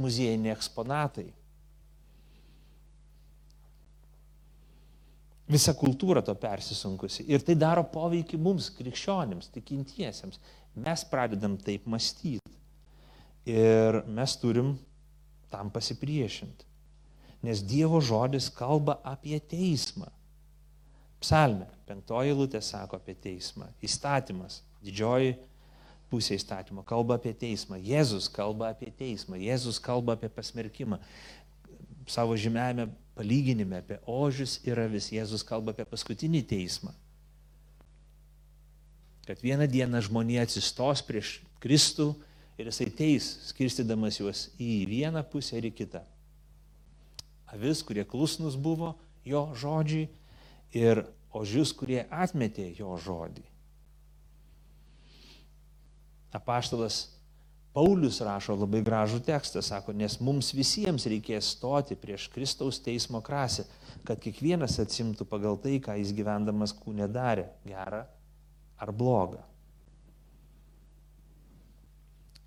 [0.01, 1.27] muziejiniai eksponatai.
[5.51, 7.27] Visa kultūra to persisunkusi.
[7.29, 10.39] Ir tai daro poveikį mums, krikščionims, tikintiesiems.
[10.81, 12.41] Mes pradedam taip mąstyti.
[13.45, 14.75] Ir mes turim
[15.51, 16.65] tam pasipriešinti.
[17.45, 20.09] Nes Dievo žodis kalba apie teismą.
[21.21, 23.69] Psalme, penktoji lūtė sako apie teismą.
[23.85, 25.35] Įstatymas, didžioji
[26.09, 27.77] pusė įstatymo kalba apie teismą.
[27.81, 29.37] Jėzus kalba apie teismą.
[29.41, 30.99] Jėzus kalba apie pasmerkimą.
[32.09, 35.09] Savo žymėjame palyginime apie ožius ir avis.
[35.13, 36.93] Jėzus kalba apie paskutinį teismą.
[39.25, 42.11] Kad vieną dieną žmonija atsistos prieš Kristų
[42.57, 46.03] ir jisai teis, skirstydamas juos į vieną pusę ir į kitą.
[47.51, 48.95] Avis, kurie klusnus buvo
[49.27, 50.07] jo žodžiai
[50.75, 53.43] ir ožius, kurie atmetė jo žodį.
[56.35, 57.05] Apaštalas
[57.75, 63.65] Paulius rašo labai gražų tekstą, sako, nes mums visiems reikės stoti prieš Kristaus teismo krasę,
[64.07, 68.05] kad kiekvienas atsimtų pagal tai, ką jis gyvendamas kūne darė, gerą
[68.79, 69.43] ar blogą.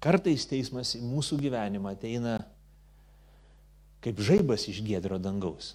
[0.02, 2.38] Kartais teismas į mūsų gyvenimą ateina
[4.04, 5.74] kaip žaibas iš gėdro dangaus.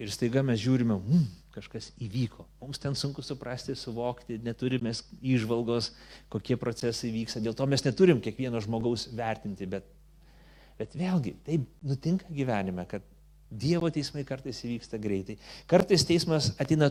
[0.00, 2.46] Ir staiga mes žiūrime, mm, kažkas įvyko.
[2.60, 5.90] Mums ten sunku suprasti, suvokti, neturime išvalgos,
[6.32, 7.42] kokie procesai vyksta.
[7.44, 9.88] Dėl to mes neturim kiekvieno žmogaus vertinti, bet,
[10.80, 13.04] bet vėlgi, taip nutinka gyvenime, kad
[13.50, 15.36] Dievo teismai kartais įvyksta greitai.
[15.70, 16.90] Kartais teismas ateina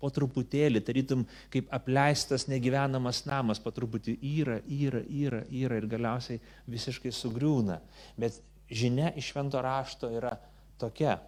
[0.00, 6.40] po truputėlį, tarytum kaip apleistas negyvenamas namas, po truputį yra, yra, yra, yra ir galiausiai
[6.72, 7.80] visiškai sugriūna.
[8.16, 8.40] Bet
[8.72, 10.32] žinia iš švento rašto yra
[10.80, 11.18] tokia,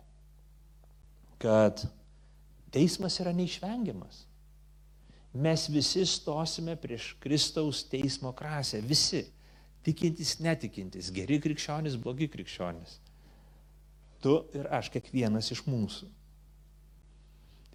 [1.43, 1.85] kad
[2.73, 4.25] Teismas yra neišvengiamas.
[5.33, 8.81] Mes visi stosime prieš Kristaus teismo krasę.
[8.81, 9.27] Visi.
[9.83, 13.01] Tikintis, netikintis, geri krikščionys, blogi krikščionys.
[14.23, 16.09] Tu ir aš, kiekvienas iš mūsų.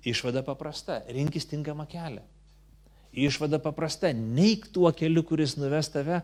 [0.08, 2.24] Išvada paprasta- rinkis tinkamą kelią.
[3.14, 6.22] Išvada paprasta- neik tuo keliu, kuris nuves tave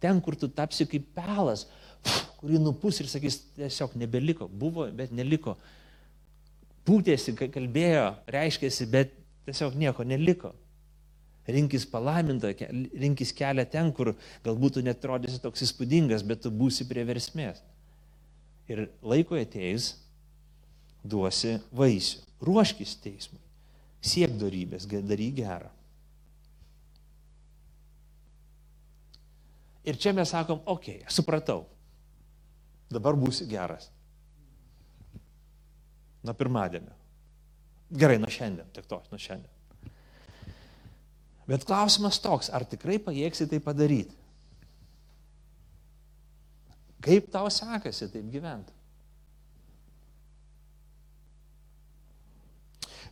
[0.00, 1.66] ten, kur tu tapsi kaip pelas,
[2.40, 5.56] kurį nupus ir sakys, tiesiog nebeliko, buvo, bet neliko.
[6.86, 9.12] Pūtėsi, kalbėjo, reiškėsi, bet
[9.46, 10.52] tiesiog nieko neliko.
[11.46, 12.50] Rinkis palaimintą,
[12.98, 17.62] rinkis kelią ten, kur galbūt tu net atrodysi toks įspūdingas, bet tu būsi prie versmės.
[18.70, 19.94] Ir laiko ateis,
[21.06, 22.22] duosi vaisių.
[22.46, 23.40] Ruoškis teismui.
[24.04, 25.70] Siek darybės, daryk gerą.
[29.86, 31.62] Ir čia mes sakom, okei, okay, supratau,
[32.90, 33.86] dabar būsi geras.
[36.26, 36.94] Nuo pirmadienio.
[37.94, 39.52] Gerai, nuo šiandien, tik to, nuo šiandien.
[41.46, 44.18] Bet klausimas toks, ar tikrai pajėgsi tai padaryti?
[47.04, 48.72] Kaip tau sekasi taip gyventi?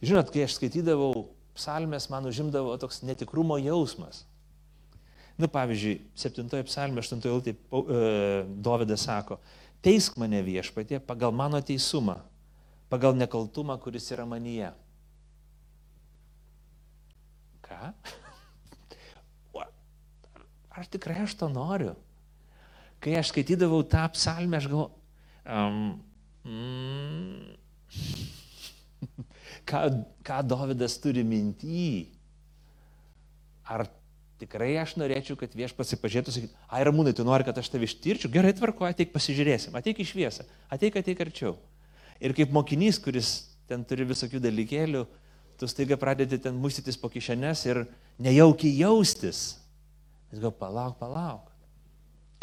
[0.05, 4.25] Žinot, kai aš skaitydavau psalmės, man užimdavo toks netikrumo jausmas.
[5.40, 7.55] Nu, pavyzdžiui, 7 psalmė, 8 eilutė
[8.62, 9.40] Dovydas sako,
[9.83, 12.20] teisk mane viešpatie pagal mano teisumą,
[12.92, 14.70] pagal nekaltumą, kuris yra manyje.
[17.64, 17.81] Ką?
[20.75, 21.94] Ar tikrai aš to noriu?
[23.05, 24.90] Kai aš skaitydavau tą psalmę, aš galvoju,
[25.45, 26.01] um,
[26.49, 27.57] mm,
[29.69, 29.83] ką,
[30.25, 31.85] ką Davidas turi mintį?
[33.69, 33.87] Ar
[34.40, 38.33] tikrai aš norėčiau, kad vieš pasipažėtų, sakytų, ai ramūnai, tu nori, kad aš tave ištirčiau,
[38.33, 41.55] gerai tvarko, ateik pasižiūrėsim, ateik į šviesą, ateik, ateik arčiau.
[42.25, 43.35] Ir kaip mokinys, kuris
[43.69, 45.05] ten turi visokių dalykėlių,
[45.61, 47.85] tu staiga pradedi ten mustytis po kišenes ir
[48.23, 49.47] nejaukiai jaustis.
[50.33, 51.54] Jis gal palauk, palauk.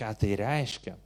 [0.01, 0.97] Ką tai reiškia?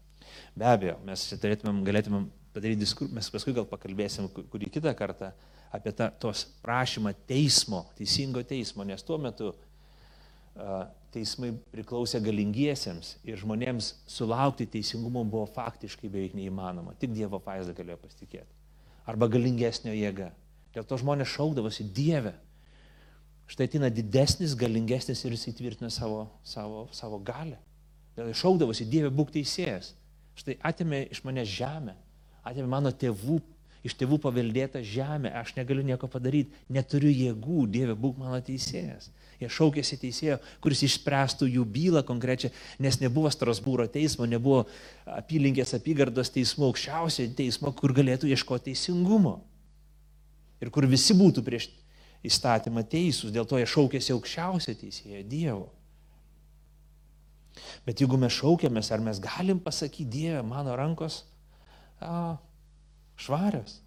[0.55, 5.33] Be abejo, mes turėtumėm, galėtumėm padaryti diskursą, mes paskui gal pakalbėsim kurį kitą kartą
[5.75, 13.39] apie tą, tos prašymą teismo, teisingo teismo, nes tuo metu a, teismai priklausė galingiesiems ir
[13.41, 16.95] žmonėms sulaukti teisingumo buvo faktiškai beveik neįmanoma.
[16.99, 18.51] Tik Dievo vaizdą galėjo pasitikėti.
[19.07, 20.31] Arba galingesnio jėga.
[20.75, 22.33] Dėl to žmonės šaukdavosi Dievę.
[23.51, 27.59] Štai ateina didesnis, galingesnis ir jis įtvirtina savo, savo, savo galę.
[28.15, 29.93] Dėl išaukdavosi, Dieve būk teisėjas.
[30.39, 31.95] Štai atėmė iš manęs žemę,
[32.47, 33.39] atėmė mano tėvų,
[33.85, 39.11] iš tėvų paveldėtą žemę, aš negaliu nieko padaryti, neturiu jėgų, Dieve būk mano teisėjas.
[39.39, 42.49] Jie šaukėsi teisėjo, kuris išspręstų jų bylą konkrečią,
[42.79, 44.63] nes nebuvo Strasbūro teismo, nebuvo
[45.11, 49.41] apylinkės apygardos teismo, aukščiausio teismo, kur galėtų ieškoti teisingumo.
[50.63, 51.67] Ir kur visi būtų prieš
[52.25, 55.67] įstatymą teisūs, dėl to jie šaukėsi aukščiausią teisėją Dievo.
[57.85, 61.23] Bet jeigu mes šaukiamės, ar mes galim pasakyti, Dieve, mano rankos
[62.01, 62.35] a,
[63.19, 63.79] švarios?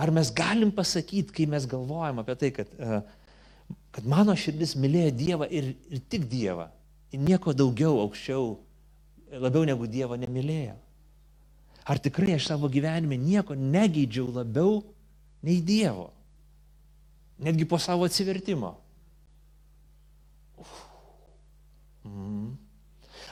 [0.00, 3.02] Ar mes galim pasakyti, kai mes galvojam apie tai, kad, a,
[3.94, 6.70] kad mano širdis mylėjo Dievą ir, ir tik Dievą,
[7.12, 8.56] ir nieko daugiau aukščiau,
[9.42, 10.76] labiau negu Dievą nemylėjo?
[11.86, 14.80] Ar tikrai aš savo gyvenime nieko negeidžiau labiau
[15.46, 16.10] nei Dievo?
[17.38, 18.72] Netgi po savo atsivertimo.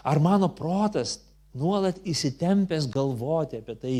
[0.04, 1.18] Ar mano protas
[1.56, 3.96] nuolat įsitempęs galvoti apie tai,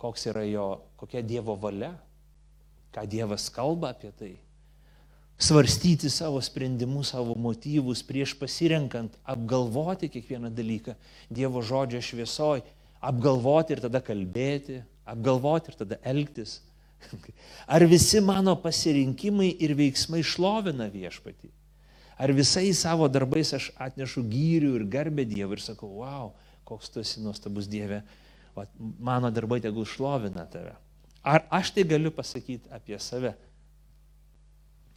[0.00, 0.68] koks yra jo,
[1.00, 1.92] kokia Dievo valia,
[2.94, 4.32] ką Dievas kalba apie tai.
[5.34, 10.94] Svarstyti savo sprendimus, savo motyvus prieš pasirenkant, apgalvoti kiekvieną dalyką
[11.28, 12.62] Dievo žodžio šviesoj,
[13.02, 16.60] apgalvoti ir tada kalbėti, apgalvoti ir tada elgtis.
[17.74, 21.50] Ar visi mano pasirinkimai ir veiksmai šlovina viešpatį?
[22.18, 26.30] Ar visais savo darbais aš atnešu gyrių ir garbę Dievui ir sakau, wow,
[26.64, 28.02] koks tu esi nuostabus Dieve,
[28.54, 28.64] o
[29.02, 30.76] mano darbai tegul šlovina tave.
[31.24, 33.34] Ar aš tai galiu pasakyti apie save?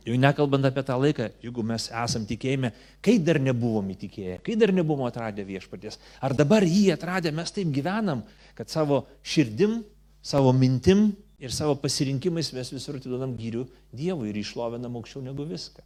[0.07, 2.71] Jau nekalbant apie tą laiką, jeigu mes esam tikėjime,
[3.03, 7.73] kai dar nebuvom įtikėję, kai dar nebuvom atradę viešpaties, ar dabar jį atradę mes taip
[7.75, 8.21] gyvenam,
[8.55, 9.81] kad savo širdim,
[10.23, 11.09] savo mintim
[11.43, 15.83] ir savo pasirinkimais mes visur atiduodam gyrių Dievui ir išlovinam aukščiau negu viską.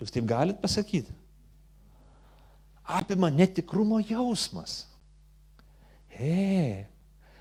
[0.00, 1.12] Jūs taip galit pasakyti?
[2.90, 4.84] Apima netikrumo jausmas.
[6.10, 6.86] He,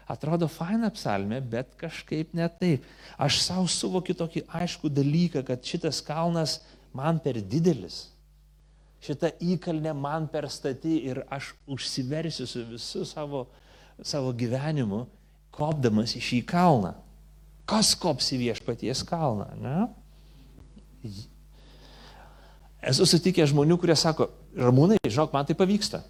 [0.10, 2.86] atrodo faina psalmė, bet kažkaip ne taip.
[3.18, 6.60] Aš savo suvokiu tokį aišku dalyką, kad šitas kalnas
[6.96, 8.08] man per didelis.
[9.00, 13.46] Šita įkalnė man per stati ir aš užsiversiu su visu savo,
[14.04, 15.06] savo gyvenimu,
[15.56, 16.94] kopdamas į šį kalną.
[17.70, 19.48] Kas kops į viešpaties kalną?
[19.62, 19.78] Ne?
[22.80, 26.02] Esu sutikęs žmonių, kurie sako, Ramūnai, žinok, man tai pavyksta.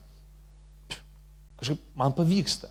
[1.60, 2.70] Kažkaip man pavyksta.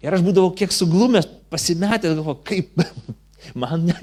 [0.00, 2.78] Ir aš būdavau kiek suglumęs, pasimetęs, galvoju, kaip
[3.62, 3.96] man, ne,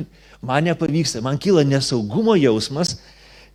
[0.46, 2.98] man nepavyksta, man kyla nesaugumo jausmas,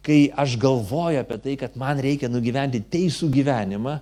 [0.03, 4.01] kai aš galvoju apie tai, kad man reikia nugyventi teisų gyvenimą,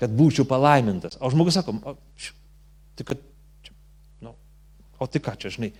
[0.00, 1.18] kad būčiau palaimintas.
[1.20, 1.96] O žmogus sako, o,
[2.96, 3.20] tai kad,
[3.66, 3.76] čia,
[4.24, 4.32] nu,
[4.96, 5.74] o tai ką čia, žinai,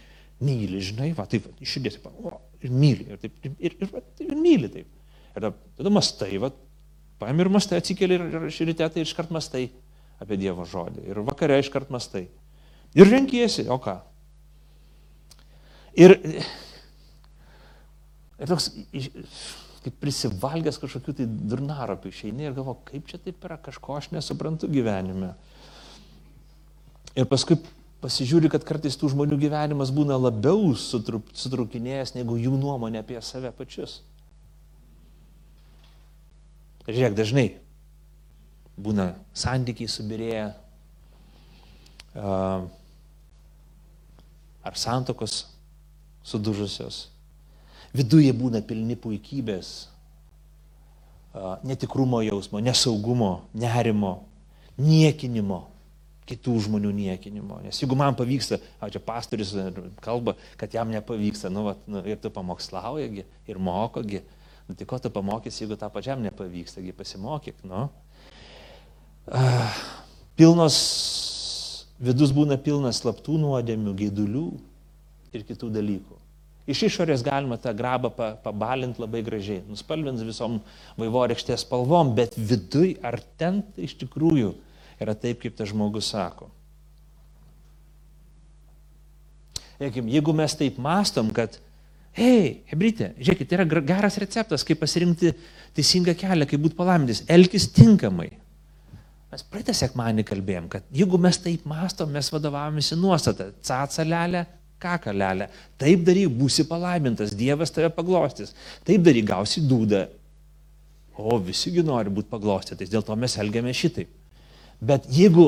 [0.45, 4.37] myli, žinai, va, taip, iš širdies, o, ir myli, ir, taip, ir, ir, ir, ir
[4.39, 4.91] myli taip.
[5.37, 6.51] Ir tada, mastai, va,
[7.21, 9.69] paėmė ir mastai, atsikeli ir, ir, ir ryte tai iškart mastai
[10.21, 11.07] apie Dievo žodį.
[11.09, 12.27] Ir vakare iškart mastai.
[12.99, 13.97] Ir renkiesi, o ką?
[16.01, 16.17] Ir,
[18.39, 18.71] ir toks,
[19.85, 24.69] kaip prisivalgęs kažkokių tai durnaropių išeini ir galvo, kaip čia taip yra, kažko aš nesuprantu
[24.71, 25.33] gyvenime.
[27.19, 27.59] Ir paskui
[28.01, 34.01] pasižiūri, kad kartais tų žmonių gyvenimas būna labiau sutrukinėjęs negu jų nuomonė apie save pačius.
[36.89, 37.47] Žiūrėk, dažnai
[38.81, 40.49] būna santykiai subirėję,
[44.65, 45.45] ar santokos
[46.27, 47.09] sudužusios.
[47.95, 49.91] Viduje būna pilni puikybės,
[51.67, 54.25] netikrumo jausmo, nesaugumo, nerimo,
[54.79, 55.70] niekinimo,
[56.31, 57.61] kitų žmonių niekinimo.
[57.65, 59.55] Nes jeigu man pavyksta, o čia pastorius
[60.05, 64.23] kalba, kad jam nepavyksta, nu, va, nu ir tu pamokslaujagi, ir mokogi,
[64.69, 67.89] nu, tai ko tu pamokys, jeigu tą pačiam nepavyksta, pasimokyk, nu.
[69.31, 69.83] Uh,
[70.39, 70.79] pilnos,
[72.01, 74.47] vidus būna pilnas slaptų nuodėmių, gaidulių
[75.37, 76.17] ir kitų dalykų.
[76.71, 78.11] Iš išorės galima tą grabą
[78.45, 80.61] pabalinti labai gražiai, nuspalvins visom
[81.01, 84.53] vaivorykštės spalvom, bet viduj ar ten iš tikrųjų
[85.07, 86.51] yra taip, kaip tas žmogus sako.
[89.81, 91.57] Jeigu mes taip mastom, kad,
[92.17, 95.33] hei, hebrytė, žiūrėkit, tai yra geras receptas, kaip pasirinkti
[95.77, 98.29] teisingą kelią, kaip būti palaimintis, elkis tinkamai.
[99.31, 104.45] Mes praeitą sekmanį kalbėjom, kad jeigu mes taip mastom, mes vadovavomės į nuostatą, cacelelę,
[104.83, 105.49] kakalelę.
[105.81, 108.53] Taip daryk, būsi palaimintas, Dievas tave paglostys.
[108.85, 110.09] Taip daryk, gausi dūdą.
[111.21, 114.20] O visigi nori būti paglostytais, dėl to mes elgiame šitaip.
[114.81, 115.47] Bet jeigu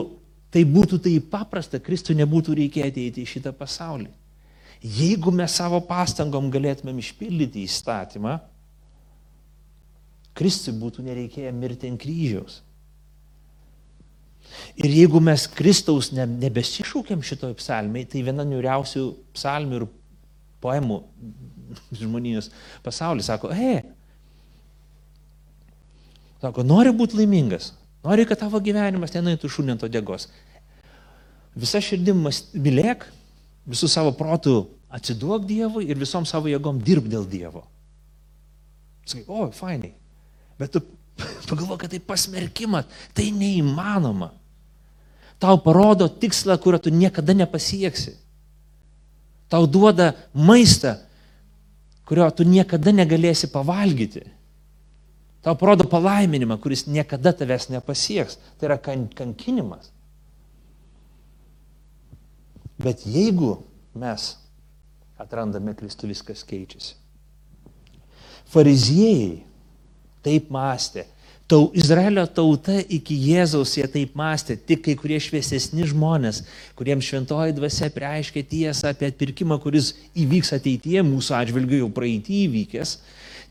[0.53, 4.11] tai būtų taip paprasta, Kristui nebūtų reikėję ateiti į šitą pasaulį.
[4.83, 8.41] Jeigu mes savo pastangom galėtumėm išpildyti įstatymą,
[10.37, 12.61] Kristui būtų nereikėję mirti ant kryžiaus.
[14.76, 19.05] Ir jeigu mes Kristaus ne, nebesišaukiam šitoj psalmiai, tai viena niuriausių
[19.37, 19.87] psalmių ir
[20.62, 20.99] poemų
[21.97, 22.51] žmonijos
[22.85, 23.80] pasaulis sako, hei,
[26.43, 27.72] sako, nori būti laimingas,
[28.05, 30.28] nori, kad tavo gyvenimas tenaitų šūnento dėgos.
[31.59, 32.24] Visa širdim
[32.55, 33.07] mylėk,
[33.68, 34.57] visų savo protų
[34.92, 37.66] atsiduok Dievui ir visom savo jėgom dirb dėl Dievo.
[39.05, 39.92] Sakai, o, fainai.
[40.61, 40.82] Bet tu
[41.50, 44.32] pagalvo, kad tai pasmerkimas, tai neįmanoma
[45.42, 48.14] tau parodo tikslą, kurio tu niekada nepasieksi.
[49.50, 50.94] Tau duoda maistą,
[52.07, 54.22] kurio tu niekada negalėsi pavalgyti.
[55.43, 58.38] Tau parodo palaiminimą, kuris niekada tavęs nepasieks.
[58.59, 59.90] Tai yra kan kankinimas.
[62.82, 63.57] Bet jeigu
[63.99, 64.32] mes
[65.18, 66.95] atrandame Kristų, viskas keičiasi.
[68.53, 69.43] Fariziejai
[70.22, 71.07] taip mąstė,
[71.53, 76.38] Tau, Izraelio tauta iki Jėzaus jie taip mąstė, tik kai kurie šviesesni žmonės,
[76.78, 82.95] kuriems šventoji dvasia reiškia tiesą apie atpirkimą, kuris įvyks ateityje, mūsų atžvilgiu jau praeitį įvykęs,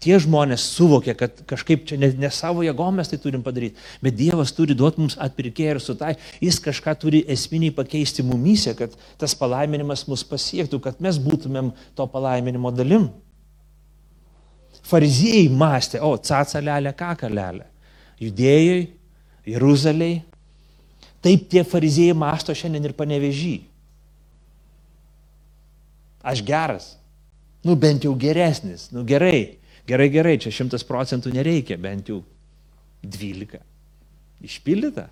[0.01, 4.17] tie žmonės suvokia, kad kažkaip čia ne, ne savo jėgom mes tai turim padaryti, bet
[4.17, 9.37] Dievas turi duoti mums atpirkėją ir sutai, jis kažką turi esminiai pakeisti mumyse, kad tas
[9.37, 13.11] palaiminimas mus pasiektų, kad mes būtumėm to palaiminimo dalim.
[14.91, 17.71] Fariziejai mąstė, o, cacelelė, kakalelė
[18.21, 18.81] judėjai,
[19.49, 20.21] Jeruzaliai.
[21.21, 23.55] Taip tie fariziejai masto šiandien ir panevežį.
[26.25, 26.87] Aš geras.
[27.65, 28.87] Nu, bent jau geresnis.
[28.93, 29.60] Nu, gerai.
[29.89, 32.21] Gerai, gerai, čia šimtas procentų nereikia, bent jau
[33.01, 33.61] dvylika.
[34.45, 35.07] Išpildyta.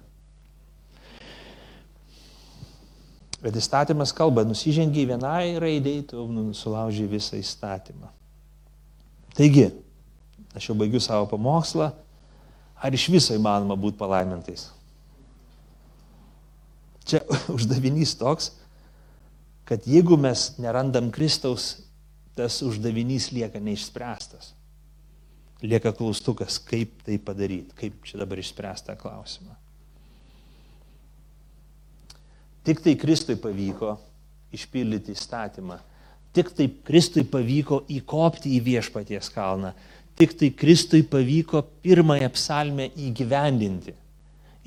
[3.39, 8.11] Bet įstatymas kalba, nusižengiai vienai raidėjai, tu nu, sulaužiai visą įstatymą.
[9.38, 9.70] Taigi,
[10.57, 11.93] aš jau baigiu savo pamokslą,
[12.80, 14.70] Ar iš viso įmanoma būti palaimintais?
[17.09, 17.22] Čia
[17.55, 18.53] uždavinys toks,
[19.67, 21.74] kad jeigu mes nerandam Kristaus,
[22.38, 24.53] tas uždavinys lieka neišspręstas.
[25.60, 29.57] Lieka klaustukas, kaip tai padaryti, kaip čia dabar išspręstą klausimą.
[32.64, 33.97] Tik tai Kristui pavyko
[34.55, 35.80] išpildyti įstatymą.
[36.36, 39.74] Tik taip Kristui pavyko įkopti į viešpaties kalną
[40.20, 43.93] Tik tai Kristui pavyko pirmąją psalmę įgyvendinti,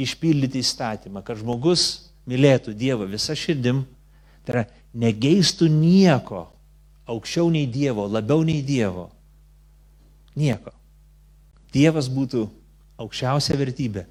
[0.00, 1.82] išpildyti įstatymą, kad žmogus
[2.24, 3.82] mylėtų Dievą visą širdim,
[4.46, 4.62] tai yra
[4.96, 6.46] negeistų nieko
[7.04, 9.10] aukščiau nei Dievo, labiau nei Dievo.
[10.40, 10.72] Nieko.
[11.72, 12.46] Dievas būtų
[13.00, 14.04] aukščiausia vertybė.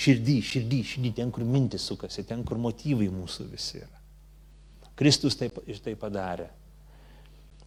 [0.00, 3.98] Širdį, širdį, širdį, ten, kur mintis sukasi, ten, kur motyvai mūsų visi yra.
[4.96, 6.46] Kristus taip, tai padarė.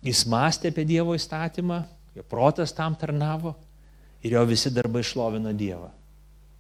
[0.03, 1.81] Jis mąstė apie Dievo įstatymą,
[2.15, 3.55] jo protas tam tarnavo
[4.23, 5.89] ir jo visi darbai šlovino Dievą.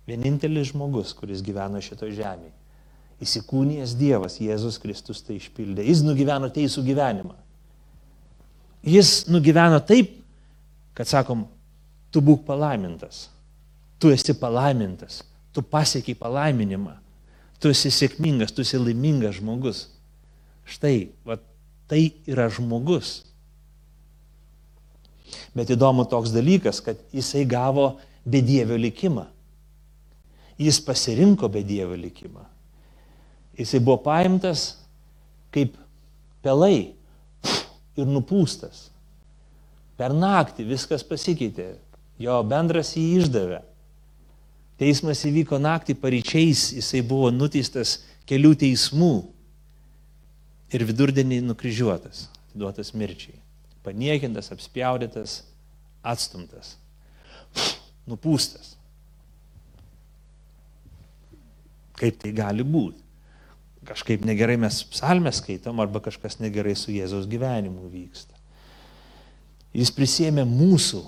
[0.07, 2.51] Vienintelis žmogus, kuris gyveno šito žemėje.
[3.23, 5.85] Įsikūnijęs Dievas, Jėzus Kristus tai išpildė.
[5.87, 7.37] Jis nugyveno teisų gyvenimą.
[8.83, 10.17] Jis nugyveno taip,
[10.97, 11.45] kad sakom,
[12.13, 13.27] tu būk palaimintas.
[13.99, 15.23] Tu esi palaimintas.
[15.53, 16.95] Tu pasiekiai palaiminimą.
[17.61, 19.85] Tu esi sėkmingas, tu esi laimingas žmogus.
[20.67, 21.37] Štai, va,
[21.89, 23.21] tai yra žmogus.
[25.55, 27.95] Bet įdomu toks dalykas, kad jisai gavo
[28.25, 29.27] bedievio likimą.
[30.59, 32.45] Jis pasirinko bedievio likimą.
[33.57, 34.73] Jisai buvo paimtas
[35.53, 35.77] kaip
[36.43, 36.93] pelai
[37.95, 38.89] ir nupūstas.
[39.97, 41.75] Per naktį viskas pasikeitė.
[42.21, 43.61] Jo bendras jį išdavė.
[44.81, 49.13] Teismas įvyko naktį paryčiais, jisai buvo nuteistas kelių teismų
[50.73, 53.37] ir vidurdienį nukryžiuotas, atiduotas mirčiai.
[53.83, 55.41] Paniekintas, apspjaudytas,
[56.03, 56.75] atstumtas,
[58.09, 58.73] nupūstas.
[61.99, 62.99] Kaip tai gali būti?
[63.87, 68.31] Kažkaip negerai mes psalmę skaitom arba kažkas negerai su Jėzaus gyvenimu vyksta.
[69.75, 71.01] Jis prisėmė mūsų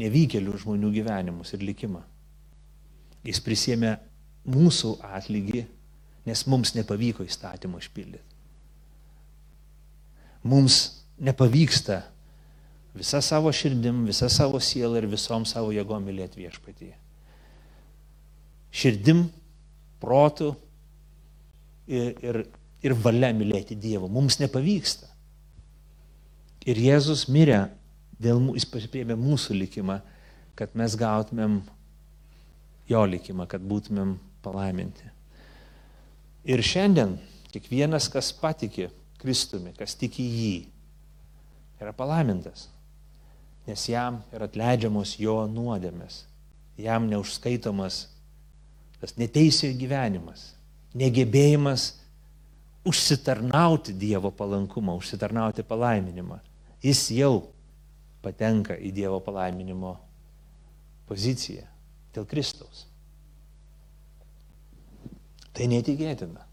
[0.00, 2.02] nevykėlių žmonių gyvenimus ir likimą.
[3.26, 3.96] Jis prisėmė
[4.50, 5.66] mūsų atlygį
[6.26, 8.30] nes mums nepavyko įstatymo išpildyti.
[10.46, 10.78] Mums
[11.22, 12.02] nepavyksta
[12.96, 16.90] visą savo širdim, visą savo sielą ir visom savo jėgom mylėti viešpatį.
[18.72, 19.26] Širdim,
[20.02, 20.52] protu
[21.86, 22.40] ir, ir,
[22.82, 24.08] ir valia mylėti Dievą.
[24.10, 25.10] Mums nepavyksta.
[26.66, 27.66] Ir Jėzus mirė,
[28.22, 30.00] dėl, jis pasipėmė mūsų likimą,
[30.58, 31.60] kad mes gautumėm
[32.90, 35.08] jo likimą, kad būtumėm palaiminti.
[36.48, 37.16] Ir šiandien
[37.52, 38.88] kiekvienas, kas patiki
[39.22, 40.54] Kristumi, kas tiki jį,
[41.82, 42.66] yra palaimintas,
[43.68, 46.24] nes jam yra atleidžiamos jo nuodėmės,
[46.80, 48.06] jam neužskaitomas
[49.02, 50.52] tas neteisėjo gyvenimas,
[50.94, 51.88] negebėjimas
[52.86, 56.38] užsitarnauti Dievo palankumą, užsitarnauti palaiminimą.
[56.82, 57.48] Jis jau
[58.22, 59.96] patenka į Dievo palaiminimo
[61.08, 61.66] poziciją
[62.14, 62.86] dėl Kristaus.
[65.52, 66.46] Tai netikėtina.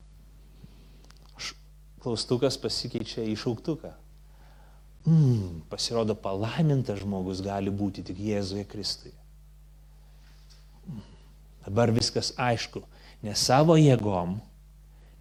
[1.99, 3.91] Klaustukas pasikeičia į šauktuką.
[5.07, 9.15] Mm, pasirodo, palaimintas žmogus gali būti tik Jėzuje Kristuje.
[10.88, 11.03] Mm,
[11.67, 12.84] dabar viskas aišku.
[13.24, 14.38] Ne savo jėgom,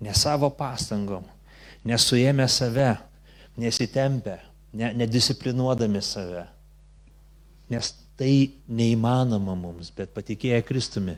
[0.03, 1.24] ne savo pastangom,
[1.86, 2.92] nesuėmė save,
[3.59, 4.38] nesitempę,
[4.73, 6.45] ne, nedisciplinuodami save.
[7.73, 8.33] Nes tai
[8.66, 11.16] neįmanoma mums, bet patikėję Kristumi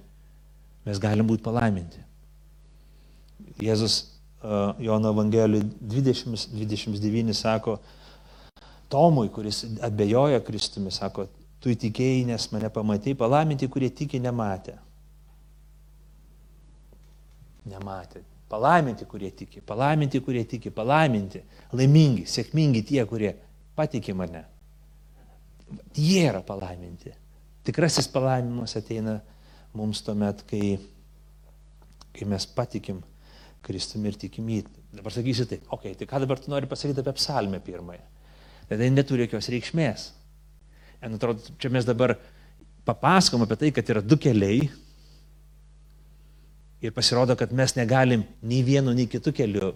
[0.84, 2.00] mes galim būti palaiminti.
[3.60, 4.00] Jėzus
[4.80, 7.78] Jono Evangelijų 20-29 sako,
[8.90, 11.28] Tomui, kuris abejoja Kristumi, sako,
[11.62, 14.74] tu įtikėjai, nes mane pamatai, palaiminti, kurie tiki nematė.
[17.70, 18.24] Nematė.
[18.50, 21.42] Palaiminti, kurie tiki, palaiminti, kurie tiki, palaiminti,
[21.78, 23.34] laimingi, sėkmingi tie, kurie
[23.78, 24.42] patikė mane.
[25.94, 27.12] Jie yra palaiminti.
[27.66, 29.20] Tikrasis palaiminimas ateina
[29.76, 30.74] mums tuomet, kai,
[32.16, 33.04] kai mes patikim
[33.62, 34.64] Kristumi ir tikim jį.
[34.96, 38.02] Dabar sakysi taip, okei, okay, tai ką dabar tu nori pasakyti apie psalmę pirmąją?
[38.70, 40.06] Tai tai neturi jokios reikšmės.
[41.04, 42.16] En atrodo, čia mes dabar
[42.88, 44.64] papasakom apie tai, kad yra du keliai.
[46.80, 49.74] Ir pasirodo, kad mes negalim nei vienu, nei kitu keliu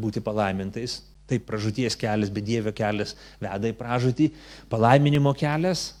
[0.00, 1.00] būti palaimintais.
[1.30, 4.28] Taip, pražūties kelias, bedėvio kelias veda į pražūtį,
[4.68, 5.92] palaiminimo kelias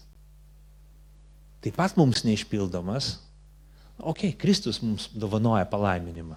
[1.64, 3.14] taip pat mums neišpildomas.
[4.04, 6.36] Ok, Kristus mums dovanoja palaiminimą.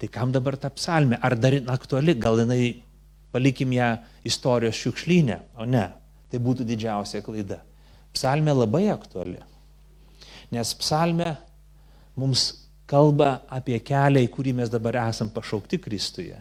[0.00, 1.20] Tai kam dabar ta psalmė?
[1.22, 2.16] Ar dar aktuali?
[2.18, 2.82] Gal jinai
[3.30, 3.92] palikim ją
[4.26, 5.84] istorijos šiukšlynę, o ne.
[6.32, 7.60] Tai būtų didžiausia klaida.
[8.14, 9.38] Psalmė labai aktuali.
[10.50, 11.36] Nes psalmė
[12.18, 12.48] mums
[12.94, 16.38] kalba apie kelią, į kurį mes dabar esam pašaukti Kristuje.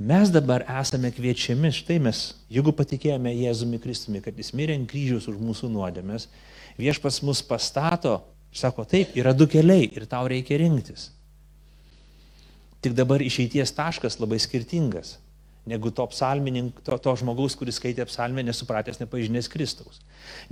[0.00, 5.28] Mes dabar esame kviečiami, štai mes, jeigu patikėjome Jėzumi Kristumi, kad jis mirė ant kryžiaus
[5.28, 6.30] už mūsų nuodėmės,
[6.80, 8.22] viešpas mus pastato,
[8.56, 11.10] sako, taip, yra du keliai ir tau reikia rinktis.
[12.80, 15.18] Tik dabar išeities taškas labai skirtingas
[15.66, 16.06] negu to,
[16.84, 20.00] to, to žmogaus, kuris skaitė psalmę, nesupratęs, nepažinęs Kristaus.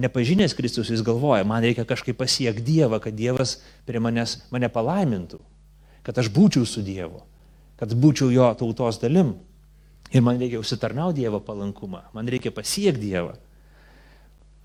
[0.00, 5.40] Nepažinęs Kristus jis galvoja, man reikia kažkaip pasiekti Dievą, kad Dievas prie manęs mane palaimintų,
[6.06, 7.22] kad aš būčiau su Dievu,
[7.80, 9.36] kad būčiau jo tautos dalim.
[10.08, 13.36] Ir man reikia užsitarnauti Dievo palankumą, man reikia pasiekti Dievą.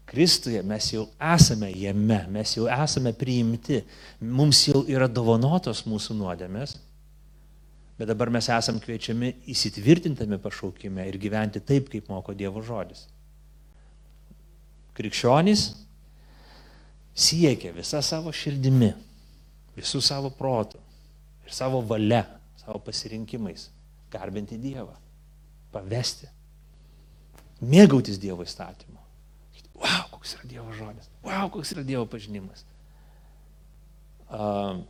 [0.07, 3.81] Kristuje mes jau esame jame, mes jau esame priimti,
[4.21, 6.75] mums jau yra dovanotos mūsų nuodėmės,
[7.97, 13.05] bet dabar mes esame kviečiami įsitvirtintame pašaukime ir gyventi taip, kaip moko Dievo žodis.
[14.97, 15.67] Krikščionys
[17.13, 18.93] siekia visą savo širdimi,
[19.77, 20.81] visų savo protų
[21.45, 22.25] ir savo valia,
[22.61, 23.69] savo pasirinkimais
[24.13, 24.93] garbinti Dievą,
[25.73, 26.29] pavesti,
[27.61, 28.93] mėgautis Dievo įstatymu
[29.83, 32.65] wow, koks yra Dievo žodis, wow, koks yra Dievo pažinimas.
[34.29, 34.81] Uh,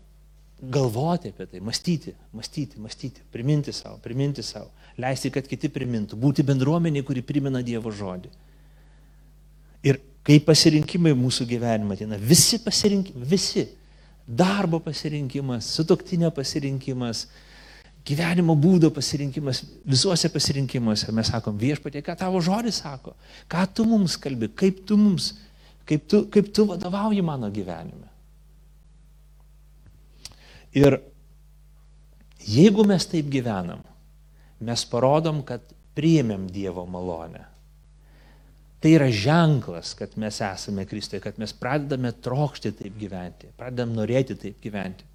[0.69, 6.45] galvoti apie tai, mąstyti, mąstyti, mąstyti, priminti savo, priminti savo, leisti, kad kiti primintų, būti
[6.47, 8.31] bendruomenė, kuri primena Dievo žodį.
[9.83, 13.65] Ir kaip pasirinkimai mūsų gyvenime ateina, visi pasirinkimai, visi,
[14.27, 17.25] darbo pasirinkimas, sutoktinio pasirinkimas,
[18.07, 23.17] gyvenimo būdo pasirinkimas, visuose pasirinkimuose mes sakom, viešpatie, ką tavo žodis sako,
[23.51, 25.33] ką tu mums kalbi, kaip tu mums,
[25.87, 28.12] kaip tu, kaip tu vadovauji mano gyvenime.
[30.73, 30.97] Ir
[32.43, 33.83] jeigu mes taip gyvenam,
[34.63, 35.65] mes parodom, kad
[35.97, 37.45] priėmėm Dievo malonę.
[38.83, 44.35] Tai yra ženklas, kad mes esame Kristui, kad mes pradedame trokšti taip gyventi, pradedam norėti
[44.39, 45.05] taip gyventi.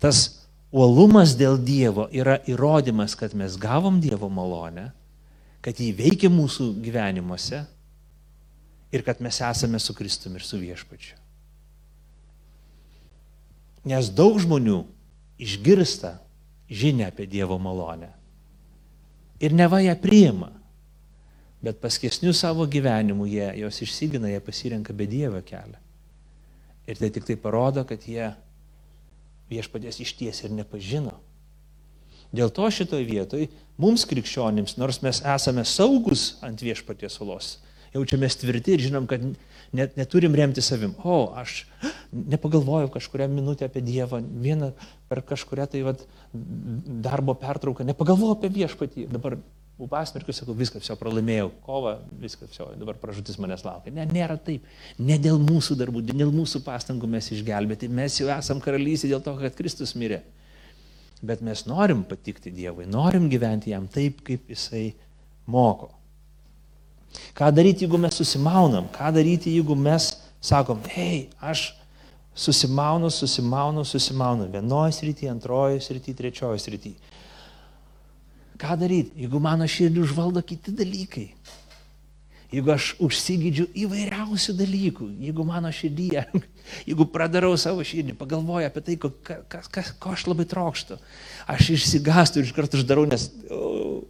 [0.00, 0.28] Tas
[0.70, 4.92] Uolumas dėl Dievo yra įrodymas, kad mes gavom Dievo malonę,
[5.64, 7.64] kad jį veikia mūsų gyvenimuose
[8.94, 11.16] ir kad mes esame su Kristumi ir su viešpačiu.
[13.88, 14.82] Nes daug žmonių
[15.40, 16.18] išgirsta
[16.68, 18.10] žinę apie Dievo malonę
[19.40, 20.50] ir neva ją priima,
[21.64, 25.80] bet paskesnių savo gyvenimų jie jos išsigina, jie pasirenka be Dievo kelią.
[26.88, 28.30] Ir tai tik tai parodo, kad jie
[29.50, 31.16] viešpadės išties ir nepažino.
[32.30, 33.48] Dėl to šitoje vietoje
[33.80, 37.56] mums krikščionims, nors mes esame saugus ant viešpaties sulos,
[37.94, 39.24] jaučiamės tvirti ir žinom, kad
[39.76, 40.92] net neturim remti savim.
[41.04, 41.64] O, aš
[42.12, 44.72] nepagalvojau kažkuria minutę apie Dievą, vieną
[45.10, 46.02] per kažkuria tai vat,
[46.32, 49.06] darbo pertrauką, nepagalvojau apie viešpatį.
[49.12, 49.38] Dabar
[49.80, 53.92] upasmirkiu, sakau, viskas, jau pralaimėjau kovą, viskas, jau dabar pražutis manęs laukia.
[53.96, 54.66] Ne, nėra taip.
[55.00, 57.88] Ne dėl mūsų darbų, ne dėl mūsų pastangų mes išgelbėti.
[58.00, 60.20] Mes jau esam karalystė dėl to, kad Kristus mirė.
[61.24, 64.90] Bet mes norim patikti Dievui, norim gyventi jam taip, kaip jisai
[65.50, 65.90] moko.
[67.34, 68.88] Ką daryti, jeigu mes susimaunam?
[68.94, 71.70] Ką daryti, jeigu mes sakom, hei, aš
[72.34, 74.48] susimaunu, susimaunu, susimaunu.
[74.52, 77.16] Vienoje srityje, antroje srityje, trečioje srityje.
[78.60, 81.28] Ką daryti, jeigu mano širdį užvaldo kiti dalykai?
[82.50, 86.24] Jeigu aš užsigydžiu įvairiausių dalykų, jeigu mano širdyje,
[86.88, 90.98] jeigu pradarau savo širdį, pagalvoju apie tai, ko, kas, kas, ko aš labai trokštu,
[91.46, 94.02] aš išsigastu ir iš karto uždarau, nes, oh,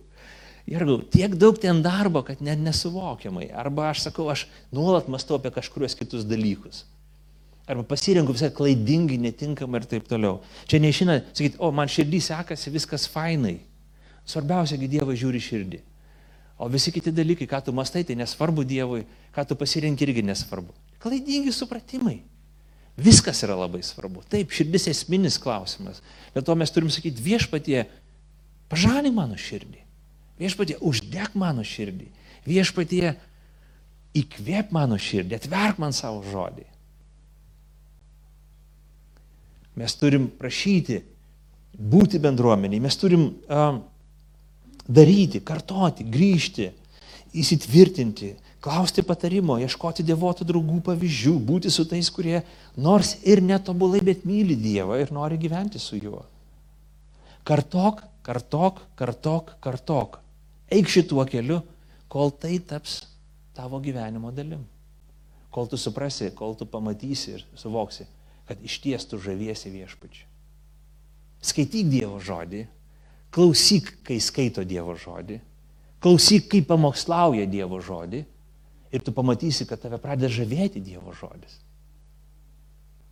[0.70, 3.50] irgi, tiek daug ten darbo, kad net nesuvokiamai.
[3.50, 6.84] Arba aš sakau, aš nuolat mąstu apie kažkurios kitus dalykus.
[7.70, 10.40] Arba pasirenku visai klaidingai, netinkamai ir taip toliau.
[10.70, 13.60] Čia neišina sakyti, o man širdį sekasi, viskas fainai.
[14.30, 15.82] Svarbiausiagi Dievas žiūri širdį.
[16.60, 20.74] O visi kiti dalykai, ką tu mastai, tai nesvarbu Dievui, ką tu pasirinki irgi nesvarbu.
[21.00, 22.18] Klaidingi supratimai.
[23.00, 24.26] Viskas yra labai svarbu.
[24.28, 26.02] Taip, širdis esminis klausimas.
[26.34, 27.86] Bet to mes turim sakyti, viešpatie,
[28.68, 29.79] pažalink mano širdį.
[30.40, 32.08] Viešpatie, uždek mano širdį.
[32.48, 33.14] Viešpatie,
[34.16, 36.66] įkvėp mano širdį, atverk man savo žodį.
[39.78, 41.02] Mes turim prašyti
[41.78, 43.82] būti bendruomeniai, mes turim um,
[44.88, 46.70] daryti, kartoti, grįžti,
[47.30, 52.42] įsitvirtinti, klausti patarimo, ieškoti devotų draugų pavyzdžių, būti su tais, kurie
[52.76, 56.24] nors ir netobulai, bet myli Dievą ir nori gyventi su juo.
[57.46, 60.18] Kartok, kartok, kartok, kartok.
[60.70, 61.60] Eik šituo keliu,
[62.10, 63.02] kol tai taps
[63.56, 64.62] tavo gyvenimo dalim.
[65.50, 68.06] Kol tu suprasi, kol tu pamatysi ir suvoksi,
[68.46, 70.28] kad iš ties tu žaviesi viešpačiu.
[71.42, 72.66] Skaityk Dievo žodį,
[73.30, 75.38] Klausyk, kai skaito Dievo žodį.
[76.02, 78.24] Klausyk, kai pamokslauja Dievo žodį.
[78.90, 81.60] Ir tu pamatysi, kad tave pradeda žavėti Dievo žodis.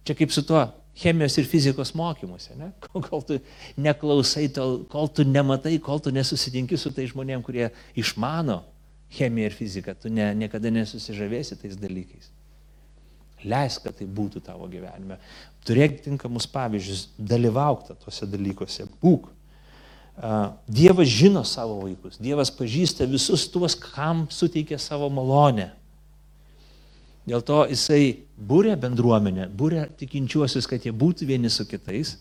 [0.09, 0.63] Čia kaip su tuo
[0.97, 2.57] chemijos ir fizikos mokymuose.
[2.57, 2.71] Ne?
[3.11, 3.39] Kol tu
[3.77, 8.63] neklausai, tol, kol tu nematai, kol tu nesusitinki su tai žmonėm, kurie išmano
[9.13, 12.33] chemiją ir fiziką, tu ne, niekada nesusižavėsi tais dalykais.
[13.49, 15.21] Leisk, kad tai būtų tavo gyvenime.
[15.67, 19.29] Turėk tinkamus pavyzdžius, dalyvauk tuose dalykuose, būk.
[20.67, 25.71] Dievas žino savo vaikus, Dievas pažįsta visus tuos, kam suteikė savo malonę.
[27.29, 32.15] Dėl to jisai būrė bendruomenę, būrė tikinčiuosius, kad jie būtų vieni su kitais.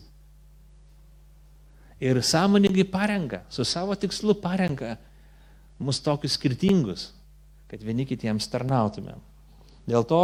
[1.98, 4.96] Ir sąmoningai parenka, su savo tikslu parenka
[5.82, 7.08] mus tokius skirtingus,
[7.70, 9.18] kad vieni kitiems tarnautumėm.
[9.88, 10.20] Dėl to,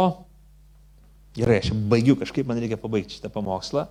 [1.35, 3.87] gerai, aš baigiu kažkaip, man reikia pabaigti šitą pamokslą.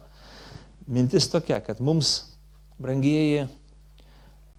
[0.86, 2.36] Mintis tokia, kad mums,
[2.78, 3.48] brangieji,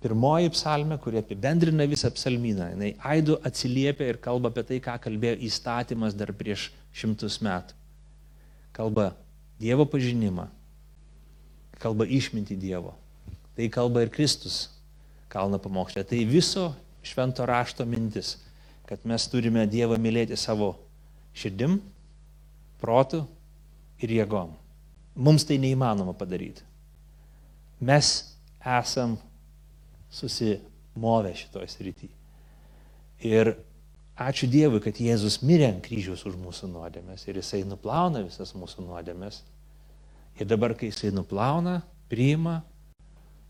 [0.06, 5.40] pirmoji psalmė, kuri apibendrina visą psalmyną, jinai aidu atsiliepia ir kalba apie tai, ką kalbėjo
[5.48, 7.74] įstatymas dar prieš šimtus metų.
[8.76, 9.14] Kalba
[9.56, 10.50] Dievo pažinimą,
[11.80, 12.92] kalba išminti Dievo.
[13.56, 14.66] Tai kalba ir Kristus
[15.32, 16.04] kalno pamokslė.
[16.04, 16.68] Tai viso
[17.06, 18.36] švento rašto mintis,
[18.86, 20.74] kad mes turime Dievą mylėti savo
[21.36, 21.80] širdim,
[22.84, 23.24] protu
[24.04, 24.52] ir jėgom.
[25.16, 26.68] Mums tai neįmanoma padaryti.
[27.80, 28.12] Mes
[28.60, 29.16] esam
[30.12, 32.10] susimovę šitoj srity.
[33.26, 33.56] Ir
[34.16, 38.88] ačiū Dievui, kad Jėzus mirė ant kryžiaus už mūsų nuodėmės ir jisai nuplauna visas mūsų
[38.88, 39.42] nuodėmės.
[40.40, 41.80] Ir dabar, kai jisai nuplauna,
[42.12, 42.60] priima,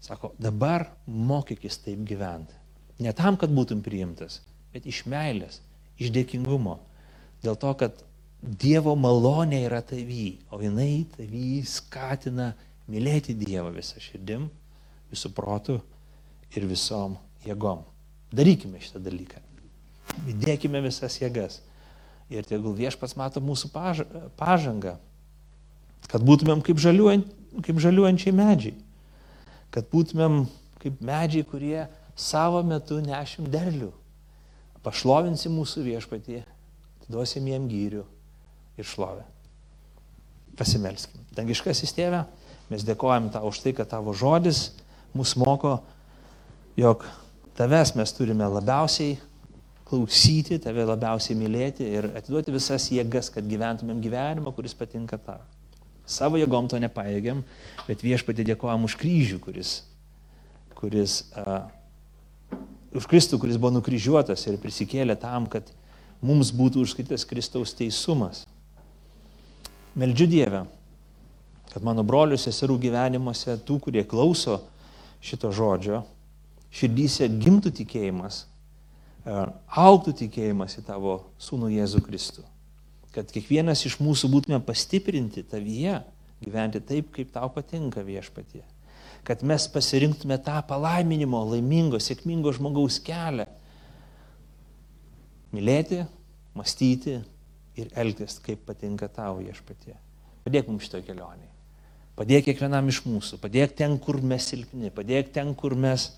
[0.01, 2.53] sako, dabar mokykis taip gyventi.
[3.01, 4.39] Ne tam, kad būtum priimtas,
[4.74, 5.60] bet iš meilės,
[5.99, 6.78] iš dėkingumo.
[7.43, 8.03] Dėl to, kad
[8.45, 12.51] Dievo malonė yra tavy, o jinai tavy skatina
[12.91, 14.45] mylėti Dievą visą širdim,
[15.10, 15.80] visų protų
[16.56, 17.84] ir visom jėgom.
[18.36, 19.41] Darykime šitą dalyką.
[20.32, 21.60] Įdėkime visas jėgas.
[22.32, 23.70] Ir tegul viešpats mato mūsų
[24.39, 24.95] pažangą,
[26.10, 27.28] kad būtumėm kaip, žaliuojant,
[27.66, 28.74] kaip žaliuojančiai medžiai.
[29.74, 30.45] Kad būtumėm
[30.82, 31.86] kaip medžiai, kurie
[32.18, 33.91] savo metu nešim derlių.
[34.86, 36.41] Pašlovinsim mūsų viešpatį,
[37.01, 38.03] atiduosim jiem gyrių
[38.78, 39.26] ir šlovę.
[40.58, 41.22] Pasimelskim.
[41.36, 42.24] Dangiškasis tėve,
[42.72, 44.70] mes dėkojam tau už tai, kad tavo žodis
[45.16, 45.80] mus moko,
[46.78, 47.06] jog
[47.58, 49.18] tavęs mes turime labiausiai
[49.86, 55.44] klausyti, tave labiausiai mylėti ir atiduoti visas jėgas, kad gyventumėm gyvenimą, kuris patinka tau.
[56.06, 57.42] Savo jėgom to nepaėgiam,
[57.88, 59.80] bet viešpatį dėkojam už kryžių, kuris,
[60.78, 61.66] kuris uh,
[62.96, 65.70] už Kristų, kuris buvo nukryžiuotas ir prisikėlė tam, kad
[66.26, 68.46] mums būtų užskaitas Kristaus teisumas.
[69.96, 70.66] Meldžiu Dievę,
[71.72, 74.60] kad mano brolių seserų gyvenimuose, tų, kurie klauso
[75.24, 76.04] šito žodžio,
[76.76, 79.38] širdyse gimtų tikėjimas, e,
[79.86, 82.46] auktų tikėjimas į tavo sūnų Jėzų Kristų.
[83.16, 86.02] Kad kiekvienas iš mūsų būtume pastiprinti tavyje,
[86.44, 88.64] gyventi taip, kaip tau patinka viešpatie.
[89.26, 93.48] Kad mes pasirinktume tą palaiminimo, laimingo, sėkmingo žmogaus kelią.
[95.56, 96.04] Mylėti,
[96.54, 97.22] mąstyti
[97.80, 99.96] ir elgtis, kaip patinka tau viešpatie.
[100.46, 101.50] Padėk mums šito kelionėje.
[102.16, 103.40] Padėk kiekvienam iš mūsų.
[103.42, 104.92] Padėk ten, kur mes silpni.
[104.94, 106.12] Padėk ten, kur mes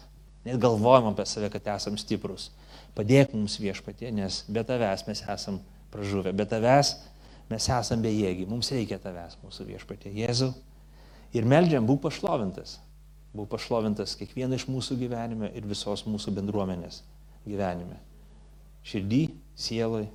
[0.48, 2.50] net galvojam apie save, kad esam stiprus.
[2.98, 5.60] Padėk mums viešpatie, nes be tavęs mes esam
[5.94, 6.34] pražuvę.
[6.34, 6.96] Be tavęs
[7.52, 8.48] mes esam bejėgi.
[8.50, 10.14] Mums reikia tavęs, mūsų viešpatie.
[10.18, 10.54] Jėzau.
[11.36, 12.78] Ir meldžiam, būk pašlovintas.
[13.36, 17.04] Būk pašlovintas kiekvieną iš mūsų gyvenime ir visos mūsų bendruomenės
[17.46, 18.00] gyvenime.
[18.88, 19.22] Širdį,
[19.60, 20.08] sielai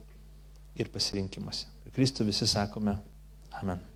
[0.81, 1.69] ir pasirinkimuose.
[1.93, 2.97] Kristų visi sakome
[3.61, 3.92] Amen.